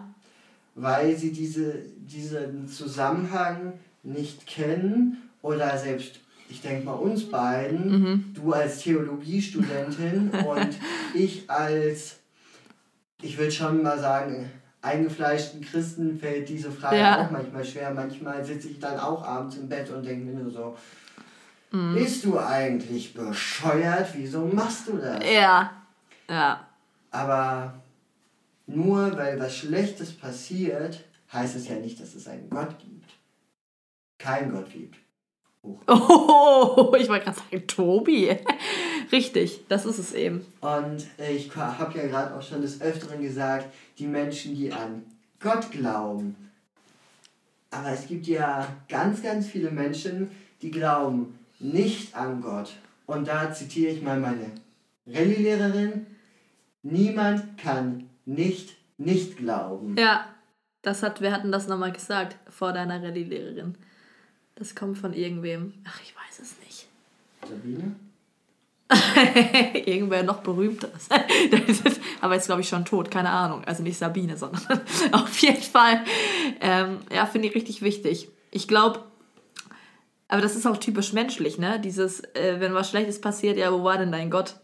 weil 0.74 1.16
sie 1.16 1.32
diese, 1.32 1.74
diesen 1.96 2.68
Zusammenhang 2.68 3.74
nicht 4.02 4.46
kennen 4.46 5.22
oder 5.42 5.76
selbst, 5.78 6.20
ich 6.48 6.60
denke 6.62 6.84
mal, 6.86 6.92
uns 6.92 7.28
beiden, 7.30 7.88
mhm. 8.02 8.24
du 8.34 8.52
als 8.52 8.78
Theologiestudentin 8.80 10.30
und 10.46 10.76
ich 11.14 11.48
als, 11.50 12.16
ich 13.22 13.36
würde 13.38 13.52
schon 13.52 13.82
mal 13.82 13.98
sagen, 13.98 14.50
eingefleischten 14.82 15.60
Christen 15.62 16.18
fällt 16.18 16.48
diese 16.48 16.70
Frage 16.70 16.98
Ja. 16.98 17.26
auch 17.26 17.30
manchmal 17.30 17.64
schwer. 17.64 17.90
Manchmal 17.92 18.44
sitze 18.44 18.68
ich 18.68 18.78
dann 18.78 18.98
auch 19.00 19.24
abends 19.26 19.56
im 19.56 19.68
Bett 19.68 19.90
und 19.90 20.04
denke 20.06 20.26
mir 20.26 20.40
nur 20.42 20.50
so, 20.50 20.76
Mhm. 21.72 21.94
bist 21.94 22.24
du 22.24 22.38
eigentlich 22.38 23.12
bescheuert? 23.12 24.08
Wieso 24.14 24.46
machst 24.46 24.86
du 24.86 24.98
das? 24.98 25.18
ja, 25.28 25.72
ja, 26.30 26.65
Aber 27.10 27.80
nur 28.66 29.16
weil 29.16 29.38
was 29.38 29.56
Schlechtes 29.56 30.12
passiert, 30.12 31.04
heißt 31.32 31.56
es 31.56 31.68
ja 31.68 31.76
nicht, 31.76 32.00
dass 32.00 32.14
es 32.14 32.26
einen 32.28 32.50
Gott 32.50 32.78
gibt. 32.78 33.12
Kein 34.18 34.50
Gott 34.50 34.70
gibt. 34.70 34.96
Oh, 35.88 36.94
ich 36.96 37.08
wollte 37.08 37.24
gerade 37.24 37.38
sagen, 37.38 37.66
Tobi. 37.66 38.36
Richtig, 39.12 39.64
das 39.68 39.84
ist 39.84 39.98
es 39.98 40.12
eben. 40.12 40.44
Und 40.60 41.06
ich 41.18 41.54
habe 41.56 41.98
ja 41.98 42.06
gerade 42.06 42.36
auch 42.36 42.42
schon 42.42 42.62
des 42.62 42.80
Öfteren 42.80 43.20
gesagt, 43.20 43.66
die 43.98 44.06
Menschen, 44.06 44.54
die 44.54 44.72
an 44.72 45.04
Gott 45.40 45.70
glauben. 45.70 46.36
Aber 47.70 47.90
es 47.90 48.06
gibt 48.06 48.26
ja 48.26 48.66
ganz, 48.88 49.22
ganz 49.22 49.46
viele 49.46 49.70
Menschen, 49.70 50.30
die 50.62 50.70
glauben 50.70 51.38
nicht 51.58 52.14
an 52.14 52.40
Gott. 52.40 52.72
Und 53.06 53.28
da 53.28 53.52
zitiere 53.52 53.92
ich 53.92 54.02
mal 54.02 54.18
meine 54.18 54.50
Rallye-Lehrerin. 55.06 56.06
Niemand 56.90 57.58
kann 57.58 58.08
nicht 58.24 58.76
nicht 58.98 59.36
glauben. 59.36 59.96
Ja, 59.98 60.26
das 60.82 61.02
hat, 61.02 61.20
wir 61.20 61.32
hatten 61.32 61.52
das 61.52 61.68
nochmal 61.68 61.92
gesagt 61.92 62.36
vor 62.48 62.72
deiner 62.72 63.02
Rallye-Lehrerin. 63.02 63.74
Das 64.54 64.74
kommt 64.74 64.98
von 64.98 65.12
irgendwem. 65.12 65.74
Ach, 65.86 66.00
ich 66.02 66.14
weiß 66.14 66.40
es 66.40 66.54
nicht. 66.64 66.86
Sabine? 67.46 67.96
Irgendwer 69.84 70.22
noch 70.22 70.42
berühmteres. 70.42 71.08
Aber 72.20 72.36
ist, 72.36 72.46
glaube 72.46 72.60
ich, 72.60 72.68
schon 72.68 72.84
tot, 72.84 73.10
keine 73.10 73.30
Ahnung. 73.30 73.64
Also 73.64 73.82
nicht 73.82 73.98
Sabine, 73.98 74.36
sondern 74.36 74.80
auf 75.12 75.38
jeden 75.40 75.60
Fall. 75.60 76.04
Ähm, 76.60 76.98
ja, 77.12 77.26
finde 77.26 77.48
ich 77.48 77.54
richtig 77.54 77.82
wichtig. 77.82 78.28
Ich 78.52 78.68
glaube, 78.68 79.00
aber 80.28 80.40
das 80.40 80.56
ist 80.56 80.66
auch 80.66 80.78
typisch 80.78 81.12
menschlich, 81.12 81.58
ne? 81.58 81.78
Dieses, 81.78 82.20
äh, 82.34 82.56
wenn 82.58 82.74
was 82.74 82.90
Schlechtes 82.90 83.20
passiert, 83.20 83.58
ja, 83.58 83.72
wo 83.72 83.84
war 83.84 83.98
denn 83.98 84.10
dein 84.10 84.30
Gott? 84.30 84.56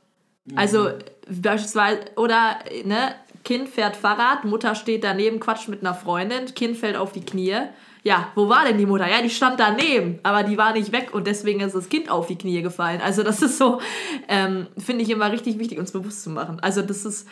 Also 0.56 0.90
beispielsweise, 1.28 2.00
oder, 2.16 2.58
ne, 2.84 3.14
Kind 3.44 3.68
fährt 3.68 3.96
Fahrrad, 3.96 4.44
Mutter 4.44 4.74
steht 4.74 5.04
daneben, 5.04 5.40
quatscht 5.40 5.68
mit 5.68 5.80
einer 5.80 5.94
Freundin, 5.94 6.46
Kind 6.54 6.76
fällt 6.76 6.96
auf 6.96 7.12
die 7.12 7.24
Knie. 7.24 7.56
Ja, 8.04 8.28
wo 8.34 8.48
war 8.48 8.64
denn 8.64 8.78
die 8.78 8.86
Mutter? 8.86 9.08
Ja, 9.08 9.22
die 9.22 9.30
stand 9.30 9.60
daneben, 9.60 10.18
aber 10.24 10.42
die 10.42 10.58
war 10.58 10.72
nicht 10.72 10.90
weg 10.90 11.10
und 11.12 11.26
deswegen 11.26 11.60
ist 11.60 11.74
das 11.74 11.88
Kind 11.88 12.10
auf 12.10 12.26
die 12.26 12.36
Knie 12.36 12.62
gefallen. 12.62 13.00
Also 13.00 13.22
das 13.22 13.42
ist 13.42 13.58
so, 13.58 13.80
ähm, 14.28 14.66
finde 14.76 15.02
ich 15.02 15.10
immer 15.10 15.30
richtig 15.30 15.58
wichtig, 15.58 15.78
uns 15.78 15.92
bewusst 15.92 16.22
zu 16.24 16.30
machen. 16.30 16.58
Also 16.60 16.82
das 16.82 17.04
ist, 17.04 17.28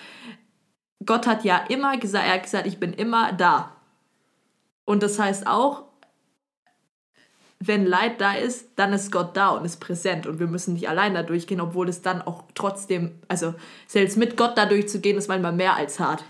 Gott 1.05 1.27
hat 1.27 1.45
ja 1.45 1.65
immer 1.69 1.97
gesagt, 1.97 2.27
er 2.27 2.35
hat 2.35 2.45
gesagt, 2.45 2.67
ich 2.67 2.79
bin 2.79 2.93
immer 2.93 3.33
da. 3.33 3.73
Und 4.85 5.03
das 5.03 5.19
heißt 5.19 5.47
auch, 5.47 5.90
wenn 7.63 7.85
Leid 7.87 8.21
da 8.21 8.33
ist, 8.33 8.69
dann 8.77 8.93
ist 8.95 9.13
Gott 9.13 9.37
da 9.37 9.51
und 9.51 9.65
ist 9.67 9.81
präsent 9.81 10.27
und 10.27 10.39
wir 10.41 10.47
müssen 10.47 10.73
nicht 10.75 10.89
allein 10.89 11.13
da 11.15 11.23
durchgehen, 11.23 11.61
obwohl 11.61 11.89
es 11.91 12.01
dann 12.01 12.23
auch 12.23 12.45
trotzdem, 12.55 13.13
also 13.29 13.55
selbst 13.87 14.17
mit 14.17 14.37
Gott 14.37 14.57
da 14.57 14.65
durchzugehen, 14.67 15.19
ist 15.19 15.29
manchmal 15.29 15.53
mehr 15.53 15.77
als 15.77 16.01
hart. 16.01 16.25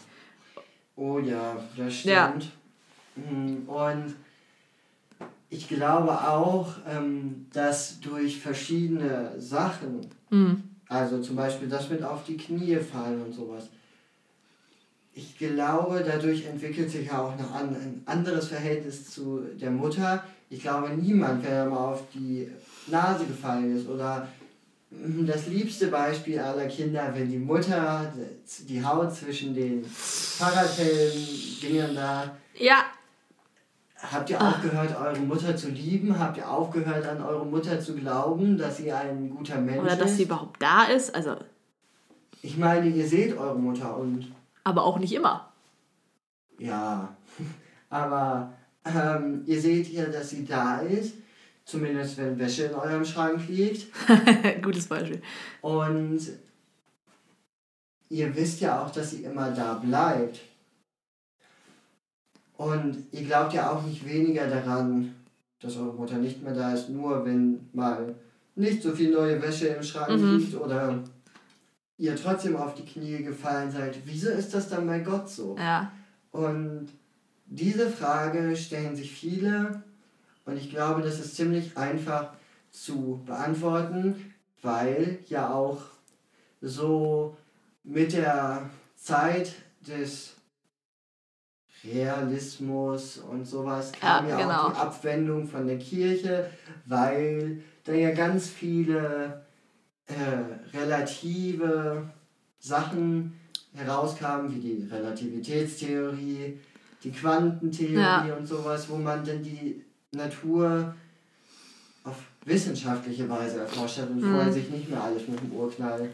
Oh 0.97 1.19
ja, 1.21 1.57
das 1.77 1.95
stimmt. 1.95 2.13
Ja. 2.15 2.35
Mm, 3.15 3.69
Und 3.69 4.15
ich 5.51 5.69
glaube 5.69 6.11
auch, 6.13 6.75
ähm, 6.89 7.47
dass 7.53 8.01
durch 8.01 8.41
verschiedene 8.41 9.33
Sachen, 9.39 10.07
Mhm. 10.31 10.63
also 10.89 11.21
zum 11.23 11.37
Beispiel 11.37 11.69
das 11.69 11.89
mit 11.91 12.03
auf 12.03 12.25
die 12.25 12.37
Knie 12.37 12.77
fallen 12.77 13.23
und 13.23 13.33
sowas, 13.35 13.69
ich 15.15 15.37
glaube, 15.39 16.05
dadurch 16.07 16.45
entwickelt 16.47 16.91
sich 16.91 17.09
ja 17.09 17.21
auch 17.21 17.37
noch 17.39 17.53
ein 17.55 18.03
anderes 18.07 18.49
Verhältnis 18.49 19.11
zu 19.11 19.43
der 19.61 19.71
Mutter. 19.71 20.23
Ich 20.53 20.61
glaube, 20.61 20.89
niemand, 20.91 21.45
wenn 21.45 21.53
er 21.53 21.67
mal 21.67 21.93
auf 21.93 22.03
die 22.13 22.51
Nase 22.89 23.25
gefallen 23.25 23.77
ist 23.77 23.89
oder 23.89 24.27
das 24.91 25.47
liebste 25.47 25.87
Beispiel 25.87 26.41
aller 26.41 26.67
Kinder, 26.67 27.09
wenn 27.15 27.31
die 27.31 27.39
Mutter 27.39 28.13
die 28.69 28.85
Haut 28.85 29.15
zwischen 29.15 29.55
den 29.55 29.85
Fahrradhelm-Dingern 29.85 31.95
da 31.95 32.37
Ja, 32.59 32.79
Habt 34.03 34.31
ihr 34.31 34.41
aufgehört, 34.41 34.97
eure 34.99 35.19
Mutter 35.21 35.55
zu 35.55 35.69
lieben? 35.69 36.19
Habt 36.19 36.39
ihr 36.39 36.51
aufgehört, 36.51 37.07
an 37.07 37.21
eure 37.23 37.45
Mutter 37.45 37.79
zu 37.79 37.95
glauben, 37.95 38.57
dass 38.57 38.79
sie 38.79 38.91
ein 38.91 39.29
guter 39.29 39.61
Mensch 39.61 39.83
oder 39.83 39.95
dass 39.95 40.13
ist? 40.13 40.17
sie 40.17 40.23
überhaupt 40.23 40.63
da 40.63 40.85
ist, 40.85 41.15
also, 41.15 41.37
ich 42.41 42.57
meine, 42.57 42.89
ihr 42.89 43.07
seht 43.07 43.37
eure 43.37 43.59
Mutter 43.59 43.95
und 43.99 44.33
aber 44.65 44.85
auch 44.85 44.99
nicht 44.99 45.13
immer. 45.13 45.53
ja, 46.59 47.15
aber 47.91 48.55
ähm, 48.85 49.43
ihr 49.47 49.61
seht 49.61 49.89
ja, 49.89 50.05
dass 50.07 50.31
sie 50.31 50.45
da 50.45 50.81
ist. 50.81 51.15
Zumindest 51.65 52.17
wenn 52.19 52.39
Wäsche 52.39 52.65
in 52.65 52.75
eurem 52.75 53.05
Schrank 53.05 53.47
liegt. 53.49 53.87
Gutes 54.63 54.87
Beispiel. 54.87 55.23
Und 55.61 56.21
ihr 58.09 58.35
wisst 58.35 58.61
ja 58.61 58.83
auch, 58.83 58.91
dass 58.91 59.11
sie 59.11 59.23
immer 59.25 59.51
da 59.53 59.75
bleibt. 59.75 60.41
Und 62.57 63.07
ihr 63.13 63.23
glaubt 63.25 63.53
ja 63.55 63.71
auch 63.71 63.83
nicht 63.85 64.07
weniger 64.07 64.47
daran, 64.49 65.15
dass 65.61 65.77
eure 65.77 65.95
Mutter 65.95 66.17
nicht 66.19 66.43
mehr 66.43 66.55
da 66.55 66.73
ist, 66.75 66.89
nur 66.89 67.25
wenn 67.25 67.69
mal 67.73 68.15
nicht 68.57 68.83
so 68.83 68.93
viel 68.93 69.13
neue 69.13 69.41
Wäsche 69.41 69.69
im 69.69 69.83
Schrank 69.83 70.21
Mhm. 70.21 70.39
liegt 70.39 70.55
oder 70.57 71.03
ihr 71.99 72.17
trotzdem 72.17 72.57
auf 72.57 72.75
die 72.75 72.85
Knie 72.85 73.23
gefallen 73.23 73.71
seid. 73.71 73.97
Wieso 74.05 74.31
ist 74.31 74.53
das 74.53 74.69
dann 74.69 74.87
bei 74.87 74.99
Gott 75.01 75.29
so? 75.31 75.57
Ja. 75.59 75.93
Und 76.33 76.89
diese 77.51 77.91
Frage 77.91 78.57
stellen 78.57 78.95
sich 78.97 79.13
viele 79.13 79.83
und 80.45 80.57
ich 80.57 80.71
glaube, 80.71 81.03
das 81.03 81.19
ist 81.19 81.37
ziemlich 81.37 81.77
einfach 81.77 82.33
zu 82.71 83.21
beantworten, 83.27 84.33
weil 84.63 85.19
ja 85.27 85.53
auch 85.53 85.83
so 86.61 87.37
mit 87.83 88.13
der 88.13 88.71
Zeit 88.97 89.53
des 89.87 90.37
Realismus 91.83 93.19
und 93.19 93.47
sowas 93.47 93.91
kam 93.93 94.29
Ja, 94.29 94.39
ja, 94.39 94.43
genau. 94.43 94.67
auch 94.69 94.73
die 94.73 94.79
Abwendung 94.79 95.49
von 95.49 95.67
der 95.67 95.79
Kirche, 95.79 96.51
weil 96.87 97.63
da 97.85 97.93
ja 97.93 98.13
ganz 98.13 98.49
viele 98.49 99.45
äh, 100.07 100.77
relative 100.77 102.11
Sachen 102.59 103.41
herauskamen, 103.75 104.55
wie 104.55 104.61
die 104.61 104.89
Relativitätstheorie, 104.91 106.59
die 107.03 107.11
Quantentheorie 107.13 107.95
Ja. 107.95 108.35
und 108.37 108.47
sowas, 108.47 108.89
wo 108.89 108.97
man 108.97 109.25
dann 109.25 109.43
die 109.43 109.83
Natur 110.13 110.95
auf 112.05 112.17
wissenschaftliche 112.45 113.29
Weise 113.29 113.61
erforscht 113.61 113.99
hat 113.99 114.11
und 114.11 114.21
Mhm. 114.23 114.33
vorher 114.35 114.53
sich 114.53 114.69
nicht 114.71 114.89
mehr 114.91 115.03
alles 115.03 115.27
mit 115.29 115.41
dem 115.41 115.53
Urknall. 115.53 116.11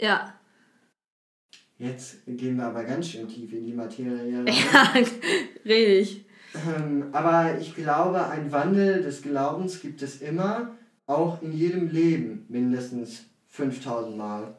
Ja. 0.00 0.34
Jetzt 1.78 2.18
gehen 2.26 2.56
wir 2.56 2.66
aber 2.66 2.84
ganz 2.84 3.08
schön 3.08 3.28
tief 3.28 3.52
in 3.52 3.64
die 3.66 3.72
Materie. 3.72 4.44
Ja, 4.46 4.92
richtig. 5.64 6.24
Ähm, 6.54 7.06
aber 7.12 7.58
ich 7.58 7.74
glaube, 7.74 8.26
ein 8.26 8.52
Wandel 8.52 9.02
des 9.02 9.22
Glaubens 9.22 9.80
gibt 9.80 10.02
es 10.02 10.20
immer, 10.20 10.70
auch 11.06 11.40
in 11.42 11.52
jedem 11.52 11.88
Leben 11.90 12.44
mindestens 12.48 13.24
5000 13.48 14.16
Mal. 14.16 14.54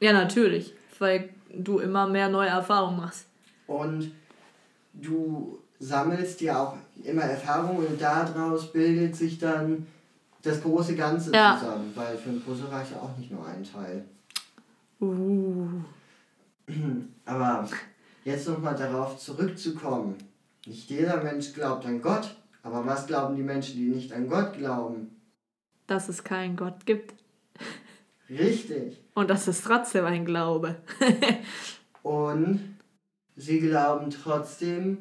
Ja, 0.00 0.12
natürlich. 0.12 0.72
Weil 0.98 1.28
du 1.54 1.78
immer 1.78 2.08
mehr 2.08 2.28
neue 2.28 2.48
Erfahrungen 2.48 2.96
machst. 2.98 3.26
Und 3.66 4.12
du 5.00 5.58
sammelst 5.78 6.40
ja 6.40 6.62
auch 6.62 6.76
immer 7.04 7.22
Erfahrungen 7.22 7.86
und 7.86 8.00
daraus 8.00 8.72
bildet 8.72 9.14
sich 9.14 9.38
dann 9.38 9.86
das 10.42 10.62
große 10.62 10.94
Ganze 10.94 11.32
Ja. 11.32 11.58
zusammen, 11.58 11.92
weil 11.94 12.16
für 12.16 12.30
einen 12.30 12.40
Puzzle 12.42 12.68
reicht 12.68 12.92
ja 12.92 12.98
auch 12.98 13.16
nicht 13.16 13.30
nur 13.30 13.46
ein 13.46 13.64
Teil. 13.64 14.04
Uh. 15.00 15.68
Aber 17.24 17.68
jetzt 18.24 18.48
nochmal 18.48 18.74
darauf 18.74 19.18
zurückzukommen. 19.18 20.16
Nicht 20.66 20.90
jeder 20.90 21.22
Mensch 21.22 21.52
glaubt 21.52 21.84
an 21.86 22.00
Gott, 22.00 22.36
aber 22.62 22.84
was 22.86 23.06
glauben 23.06 23.36
die 23.36 23.42
Menschen, 23.42 23.76
die 23.76 23.88
nicht 23.88 24.12
an 24.12 24.28
Gott 24.28 24.54
glauben? 24.54 25.10
Dass 25.86 26.08
es 26.08 26.24
keinen 26.24 26.56
Gott 26.56 26.86
gibt. 26.86 27.14
Richtig. 28.28 28.98
Und 29.14 29.30
das 29.30 29.46
ist 29.46 29.64
trotzdem 29.64 30.04
ein 30.04 30.24
Glaube. 30.24 30.76
Und 32.02 32.75
sie 33.36 33.60
glauben 33.60 34.10
trotzdem 34.10 34.98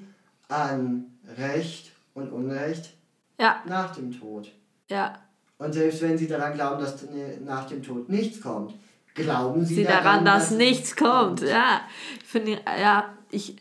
an 0.50 1.06
Recht 1.38 1.92
und 2.14 2.32
Unrecht 2.32 2.94
Ja, 3.40 3.62
nach 3.66 3.96
dem 3.96 4.12
Tod. 4.18 4.52
ja. 4.90 5.14
Und 5.58 5.72
selbst 5.72 6.02
wenn 6.02 6.18
sie 6.18 6.28
daran 6.28 6.54
glauben, 6.54 6.82
dass 6.82 7.06
nach 7.46 7.66
dem 7.66 7.82
Tod 7.82 8.10
nichts 8.10 8.42
kommt, 8.42 8.74
glauben 9.14 9.66
sie, 9.66 9.76
Sie 9.76 9.84
daran, 9.86 10.26
dass 10.26 10.52
nichts 10.52 10.98
kommt. 10.98 11.40
Ja. 11.42 11.80
Ich 12.22 12.28
finde, 12.28 12.60
ja, 12.66 13.14
ich. 13.32 13.56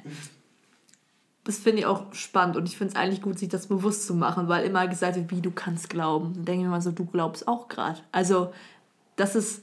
Das 1.45 1.59
finde 1.59 1.81
ich 1.81 1.87
auch 1.87 2.13
spannend 2.15 2.57
und 2.57 2.67
ich 2.69 2.77
finde 2.79 2.95
es 2.95 2.99
eigentlich 3.01 3.21
gut, 3.23 3.39
sich 3.39 3.49
das 3.51 3.67
bewusst 3.69 4.07
zu 4.07 4.15
machen, 4.15 4.49
weil 4.49 4.65
immer 4.65 4.89
gesagt 4.89 5.15
wird, 5.17 5.31
wie 5.31 5.41
du 5.43 5.51
kannst 5.53 5.89
glauben. 5.91 6.33
Dann 6.35 6.45
denke 6.47 6.61
ich 6.63 6.65
mir 6.65 6.71
mal 6.71 6.81
so, 6.81 6.91
du 6.91 7.05
glaubst 7.05 7.47
auch 7.47 7.69
gerade. 7.69 8.01
Also, 8.13 8.53
das 9.17 9.37
ist 9.37 9.63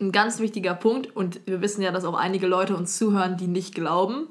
ein 0.00 0.12
ganz 0.12 0.40
wichtiger 0.40 0.74
Punkt 0.74 1.14
und 1.16 1.40
wir 1.46 1.60
wissen 1.62 1.82
ja, 1.82 1.90
dass 1.90 2.04
auch 2.04 2.14
einige 2.14 2.46
Leute 2.46 2.76
uns 2.76 2.96
zuhören, 2.98 3.36
die 3.36 3.46
nicht 3.46 3.74
glauben. 3.74 4.28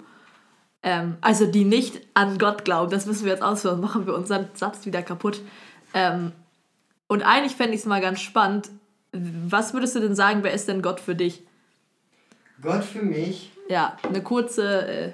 Ähm, 0.84 1.18
also, 1.22 1.48
die 1.48 1.66
nicht 1.66 2.02
an 2.14 2.38
Gott 2.38 2.64
glauben. 2.66 2.92
Das 2.92 3.08
müssen 3.08 3.26
wir 3.26 3.32
jetzt 3.32 3.42
ausführen, 3.42 3.82
machen 3.82 4.06
wir 4.06 4.14
unseren 4.14 4.50
Satz 4.54 4.86
wieder 4.86 5.02
kaputt. 5.02 5.42
Ähm, 5.96 6.32
und 7.08 7.24
eigentlich 7.24 7.56
fände 7.56 7.74
ich 7.74 7.80
es 7.80 7.86
mal 7.88 8.02
ganz 8.02 8.22
spannend. 8.22 8.70
Was 9.12 9.74
würdest 9.74 9.96
du 9.96 10.00
denn 10.00 10.16
sagen, 10.16 10.44
wer 10.44 10.54
ist 10.54 10.68
denn 10.68 10.82
Gott 10.84 11.00
für 11.00 11.16
dich? 11.16 11.42
Gott 12.62 12.84
für 12.84 13.02
mich, 13.02 13.52
Ja, 13.68 13.98
eine 14.04 14.22
kurze. 14.22 14.88
Äh, 14.88 15.14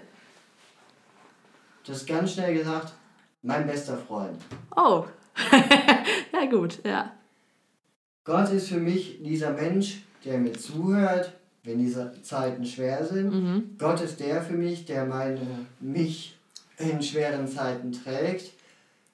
das 1.85 2.05
ganz 2.05 2.33
schnell 2.33 2.53
gesagt, 2.53 2.93
mein 3.41 3.65
bester 3.65 3.97
Freund. 3.97 4.39
oh. 4.75 5.05
ja, 6.33 6.45
gut, 6.49 6.79
ja. 6.85 7.13
Gott 8.25 8.49
ist 8.49 8.67
für 8.67 8.77
mich 8.77 9.23
dieser 9.23 9.51
Mensch, 9.51 10.01
der 10.25 10.37
mir 10.37 10.53
zuhört, 10.53 11.33
wenn 11.63 11.77
diese 11.79 12.11
Zeiten 12.23 12.65
schwer 12.65 13.05
sind. 13.05 13.31
Mhm. 13.33 13.75
Gott 13.77 14.01
ist 14.01 14.19
der 14.19 14.41
für 14.41 14.53
mich, 14.53 14.85
der 14.85 15.05
meine, 15.05 15.39
mich 15.79 16.37
in 16.77 17.01
schweren 17.01 17.47
Zeiten 17.47 17.91
trägt. 17.91 18.51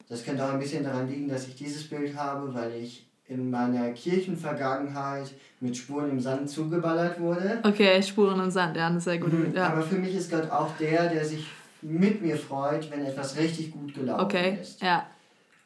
Das 0.09 0.23
könnte 0.23 0.45
auch 0.45 0.53
ein 0.53 0.59
bisschen 0.59 0.83
daran 0.83 1.09
liegen, 1.09 1.27
dass 1.27 1.47
ich 1.47 1.55
dieses 1.55 1.89
Bild 1.89 2.15
habe, 2.15 2.53
weil 2.53 2.71
ich 2.75 3.05
in 3.27 3.49
meiner 3.49 3.89
Kirchenvergangenheit 3.91 5.31
mit 5.59 5.75
Spuren 5.75 6.11
im 6.11 6.19
Sand 6.21 6.49
zugeballert 6.49 7.19
wurde. 7.19 7.59
Okay, 7.63 8.01
Spuren 8.01 8.39
im 8.39 8.49
Sand, 8.51 8.77
ja, 8.77 8.87
das 8.87 8.99
ist 8.99 9.03
sehr 9.03 9.17
gut. 9.17 9.33
Mhm. 9.33 9.53
Ja. 9.53 9.67
Aber 9.73 9.81
für 9.81 9.95
mich 9.97 10.15
ist 10.15 10.31
Gott 10.31 10.49
auch 10.49 10.77
der, 10.77 11.09
der 11.09 11.25
sich 11.25 11.45
mit 11.81 12.21
mir 12.21 12.37
freut, 12.37 12.89
wenn 12.89 13.05
etwas 13.05 13.35
richtig 13.37 13.71
gut 13.71 13.93
gelaufen 13.93 14.23
Okay, 14.23 14.57
ist. 14.61 14.81
ja. 14.81 15.05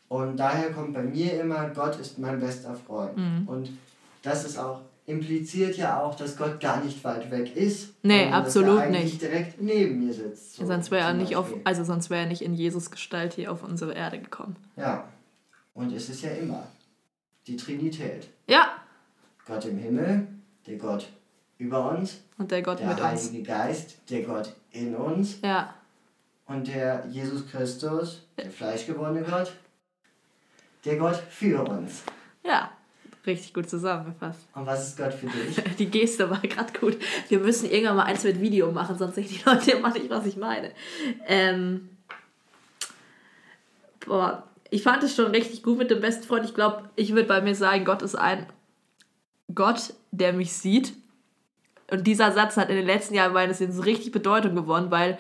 Und 0.10 0.38
daher 0.38 0.72
kommt 0.72 0.94
bei 0.94 1.04
mir 1.04 1.40
immer, 1.40 1.70
Gott 1.70 1.98
ist 2.00 2.20
mein 2.20 2.40
bester 2.40 2.76
Freund. 2.76 3.16
Mhm. 3.16 3.48
Und 3.48 3.70
das 4.24 4.44
ist 4.44 4.58
auch, 4.58 4.82
impliziert 5.06 5.78
ja 5.78 6.02
auch, 6.02 6.16
dass 6.16 6.38
Gott 6.38 6.60
gar 6.60 6.84
nicht 6.84 7.04
weit 7.04 7.30
weg 7.32 7.56
ist. 7.56 7.94
Nee, 8.04 8.24
sondern 8.24 8.34
absolut 8.34 8.80
er 8.82 8.90
nicht. 8.90 9.22
direkt 9.22 9.62
neben 9.62 10.06
mir 10.06 10.14
sitzt. 10.14 10.56
so 10.56 10.66
sonst 10.66 10.92
wäre 10.92 11.08
er 11.08 11.14
nicht 11.14 11.36
auf, 11.36 11.54
also 11.64 11.84
sonst 11.84 12.10
wäre 12.10 12.22
er 12.22 12.28
nicht 12.28 12.42
in 12.42 12.54
Jesus 12.54 12.92
Gestalt 12.92 13.34
hier 13.34 13.52
auf 13.52 13.64
unsere 13.64 13.94
Erde 13.94 14.20
gekommen. 14.20 14.56
Ja. 14.76 15.08
Und 15.74 15.92
es 15.94 16.10
ist 16.10 16.22
ja 16.22 16.32
immer 16.32 16.68
die 17.48 17.58
Trinität. 17.58 18.28
Ja, 18.48 18.68
Gott 19.46 19.66
im 19.66 19.78
Himmel, 19.78 20.28
der 20.68 20.78
Gott 20.78 21.10
über 21.58 21.92
uns, 21.92 22.22
und 22.38 22.52
der 22.52 22.62
Gott 22.62 22.80
der 22.80 22.88
mit 22.88 23.00
uns. 23.00 23.28
Heilige 23.30 23.44
Geist, 23.44 23.98
der 24.10 24.24
Gott 24.24 24.54
in 24.72 24.96
uns 24.96 25.42
Ja, 25.42 25.74
und 26.46 26.68
der 26.68 27.06
Jesus 27.10 27.48
Christus, 27.50 28.24
der 28.38 28.52
fleischgewordene 28.52 29.24
Gott, 29.24 29.52
der 30.86 30.98
Gott 30.98 31.16
für 31.30 31.64
uns. 31.68 32.04
ja. 32.46 32.72
Richtig 33.26 33.54
gut 33.54 33.70
zusammengefasst. 33.70 34.48
Und 34.56 34.66
was 34.66 34.88
ist 34.88 34.98
Gott 34.98 35.14
für 35.14 35.28
dich? 35.28 35.76
Die 35.78 35.92
Geste 35.92 36.30
war 36.30 36.42
gerade 36.42 36.74
gut. 36.80 36.98
Wir 37.30 37.40
müssen 37.40 37.70
irgendwann 37.70 37.98
mal 37.98 38.04
eins 38.04 38.24
mit 38.24 38.42
Video 38.42 38.72
machen, 38.72 38.98
sonst 38.98 39.16
sehen 39.16 39.28
die 39.30 39.42
Leute 39.46 39.72
immer 39.72 39.92
nicht, 39.92 40.10
was 40.10 40.26
ich 40.26 40.38
meine. 40.38 40.72
Ähm, 41.28 41.90
boah, 44.06 44.44
ich 44.72 44.82
fand 44.82 45.04
es 45.04 45.16
schon 45.16 45.28
richtig 45.32 45.62
gut 45.62 45.78
mit 45.78 45.92
dem 45.92 46.02
besten 46.02 46.24
Freund. 46.24 46.46
Ich 46.46 46.56
glaube, 46.56 46.90
ich 46.96 47.14
würde 47.14 47.28
bei 47.28 47.42
mir 47.42 47.54
sagen, 47.54 47.86
Gott 47.86 48.02
ist 48.02 48.16
ein 48.16 48.48
Gott, 49.54 49.94
der 50.12 50.34
mich 50.34 50.54
sieht. 50.54 50.94
Und 51.92 52.08
dieser 52.08 52.32
Satz 52.32 52.58
hat 52.58 52.70
in 52.70 52.78
den 52.78 52.86
letzten 52.86 53.14
Jahren 53.14 53.34
meines 53.34 53.60
Lebens 53.60 53.86
richtig 53.86 54.12
Bedeutung 54.14 54.56
gewonnen, 54.56 54.92
weil 54.92 55.20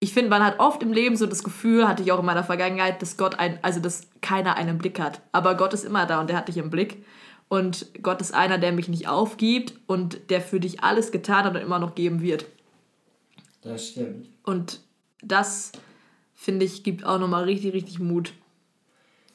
ich 0.00 0.14
finde, 0.14 0.30
man 0.30 0.42
hat 0.42 0.58
oft 0.58 0.82
im 0.82 0.92
Leben 0.92 1.16
so 1.16 1.26
das 1.26 1.44
Gefühl, 1.44 1.86
hatte 1.86 2.02
ich 2.02 2.10
auch 2.10 2.20
in 2.20 2.24
meiner 2.24 2.42
Vergangenheit, 2.42 3.02
dass 3.02 3.18
Gott 3.18 3.38
ein, 3.38 3.58
also 3.62 3.80
dass 3.80 4.08
keiner 4.22 4.56
einen 4.56 4.78
Blick 4.78 4.98
hat. 4.98 5.20
Aber 5.30 5.54
Gott 5.56 5.74
ist 5.74 5.84
immer 5.84 6.06
da 6.06 6.20
und 6.20 6.30
der 6.30 6.38
hat 6.38 6.48
dich 6.48 6.56
im 6.56 6.70
Blick. 6.70 7.04
Und 7.48 7.86
Gott 8.02 8.20
ist 8.20 8.32
einer, 8.32 8.58
der 8.58 8.72
mich 8.72 8.88
nicht 8.88 9.08
aufgibt 9.08 9.74
und 9.86 10.30
der 10.30 10.40
für 10.40 10.58
dich 10.58 10.82
alles 10.82 11.12
getan 11.12 11.44
hat 11.44 11.54
und 11.54 11.60
immer 11.60 11.78
noch 11.78 11.94
geben 11.94 12.22
wird. 12.22 12.46
Das 13.60 13.88
stimmt. 13.88 14.28
Und 14.42 14.80
das, 15.20 15.72
finde 16.34 16.64
ich, 16.64 16.82
gibt 16.82 17.04
auch 17.04 17.18
nochmal 17.18 17.44
richtig, 17.44 17.74
richtig 17.74 17.98
Mut. 17.98 18.32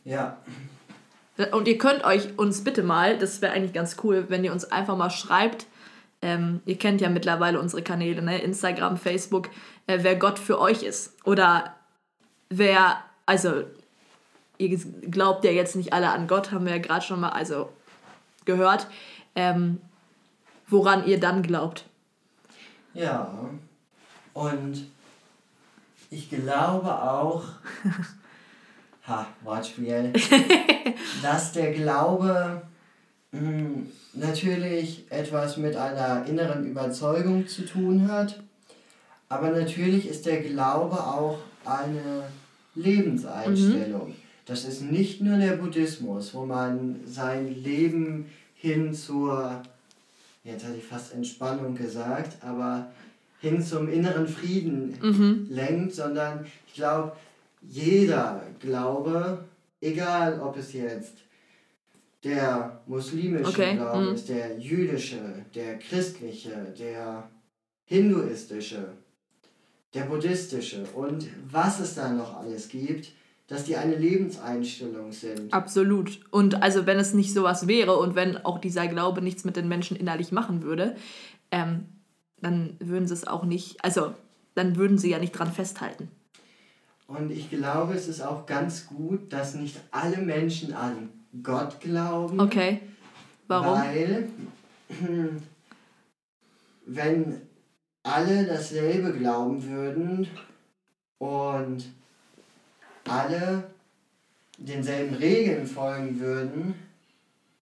Ja, 0.04 0.38
Und 1.52 1.68
ihr 1.68 1.78
könnt 1.78 2.04
euch 2.06 2.38
uns 2.38 2.64
bitte 2.64 2.82
mal, 2.82 3.18
das 3.18 3.42
wäre 3.42 3.54
eigentlich 3.54 3.74
ganz 3.74 3.98
cool, 4.04 4.26
wenn 4.30 4.44
ihr 4.44 4.52
uns 4.52 4.66
einfach 4.66 4.96
mal 4.96 5.10
schreibt, 5.10 5.68
ähm, 6.26 6.62
ihr 6.66 6.80
kennt 6.80 7.02
ja 7.02 7.10
mittlerweile 7.10 7.60
unsere 7.60 7.84
Kanäle, 7.84 8.24
ne? 8.24 8.40
Instagram, 8.40 8.98
Facebook, 8.98 9.50
äh, 9.86 10.00
wer 10.02 10.16
Gott 10.16 10.40
für 10.40 10.60
euch 10.60 10.82
ist. 10.82 11.14
Oder 11.24 11.76
wer, 12.50 12.98
also, 13.28 13.64
ihr 14.58 14.76
glaubt 15.12 15.46
ja 15.46 15.52
jetzt 15.52 15.76
nicht 15.76 15.94
alle 15.94 16.10
an 16.10 16.28
Gott, 16.28 16.52
haben 16.52 16.66
wir 16.66 16.78
ja 16.78 16.82
gerade 16.82 17.06
schon 17.06 17.20
mal 17.20 17.30
also 17.30 17.70
gehört, 18.46 18.88
ähm, 19.36 19.80
woran 20.68 21.06
ihr 21.06 21.20
dann 21.20 21.44
glaubt. 21.44 21.86
Ja, 22.96 23.32
und 24.34 24.88
ich 26.10 26.32
glaube 26.32 26.92
auch, 26.92 27.44
ha, 29.08 29.28
Wortspiel, 29.44 30.12
dass 31.22 31.52
der 31.52 31.72
Glaube 31.72 32.64
natürlich 34.14 35.06
etwas 35.10 35.58
mit 35.58 35.76
einer 35.76 36.26
inneren 36.26 36.66
Überzeugung 36.66 37.48
zu 37.48 37.66
tun 37.66 38.08
hat, 38.08 38.42
aber 39.30 39.50
natürlich 39.50 40.08
ist 40.08 40.26
der 40.26 40.42
Glaube 40.42 40.96
auch 40.96 41.40
eine 41.66 42.24
Lebenseinstellung. 42.76 44.10
Mhm. 44.10 44.16
Das 44.46 44.66
ist 44.66 44.82
nicht 44.82 45.22
nur 45.22 45.38
der 45.38 45.54
Buddhismus, 45.54 46.34
wo 46.34 46.46
man 46.46 47.00
sein 47.06 47.56
Leben 47.64 48.28
hin 48.56 48.94
zur, 48.94 49.62
jetzt 50.44 50.66
hatte 50.66 50.78
ich 50.78 50.84
fast 50.84 51.14
Entspannung 51.14 51.76
gesagt, 51.76 52.38
aber 52.44 52.92
hin 53.42 53.62
zum 53.64 53.90
inneren 53.90 54.28
Frieden 54.28 54.98
mhm. 55.02 55.48
lenkt, 55.50 55.96
sondern 55.96 56.46
ich 56.68 56.76
glaube, 56.76 57.14
jeder 57.62 58.44
Glaube, 58.60 59.46
egal 59.82 60.40
ob 60.40 60.58
es 60.58 60.74
jetzt 60.74 61.25
der 62.26 62.82
muslimische 62.88 63.46
okay. 63.46 63.76
Glaube 63.76 64.08
mhm. 64.08 64.16
ist, 64.16 64.28
der 64.28 64.58
jüdische, 64.58 65.46
der 65.54 65.78
christliche, 65.78 66.74
der 66.78 67.30
hinduistische, 67.86 68.90
der 69.94 70.02
buddhistische 70.06 70.84
und 70.96 71.28
was 71.50 71.80
es 71.80 71.96
da 71.96 72.12
noch 72.12 72.36
alles 72.36 72.68
gibt, 72.68 73.14
dass 73.48 73.66
die 73.66 73.78
eine 73.78 73.96
Lebenseinstellung 73.96 75.12
sind. 75.12 75.54
Absolut. 75.54 76.20
Und 76.32 76.64
also 76.64 76.88
wenn 76.88 76.98
es 76.98 77.14
nicht 77.14 77.32
sowas 77.32 77.68
wäre 77.68 77.96
und 77.98 78.16
wenn 78.16 78.38
auch 78.38 78.58
dieser 78.58 78.88
Glaube 78.88 79.22
nichts 79.22 79.46
mit 79.46 79.56
den 79.56 79.68
Menschen 79.68 79.96
innerlich 79.96 80.32
machen 80.32 80.64
würde, 80.64 80.96
ähm, 81.52 81.86
dann 82.42 82.76
würden 82.80 83.08
sie 83.08 83.14
es 83.14 83.28
auch 83.28 83.46
nicht, 83.46 83.84
also 83.84 84.16
dann 84.56 84.76
würden 84.78 84.98
sie 84.98 85.12
ja 85.12 85.20
nicht 85.20 85.32
dran 85.32 85.52
festhalten. 85.52 86.10
Und 87.08 87.32
ich 87.32 87.52
glaube, 87.52 87.94
es 87.94 88.08
ist 88.08 88.22
auch 88.22 88.48
ganz 88.48 88.88
gut, 88.88 89.32
dass 89.32 89.54
nicht 89.54 89.80
alle 89.92 90.18
Menschen 90.18 90.74
an 90.74 91.10
Gott 91.44 91.80
glauben. 91.80 92.40
Okay. 92.40 92.82
Warum? 93.48 93.80
Weil, 93.80 94.30
wenn 96.86 97.42
alle 98.04 98.46
dasselbe 98.46 99.14
glauben 99.14 99.64
würden 99.68 100.28
und 101.18 101.86
alle 103.08 103.64
denselben 104.58 105.16
Regeln 105.16 105.66
folgen 105.66 106.20
würden, 106.20 106.76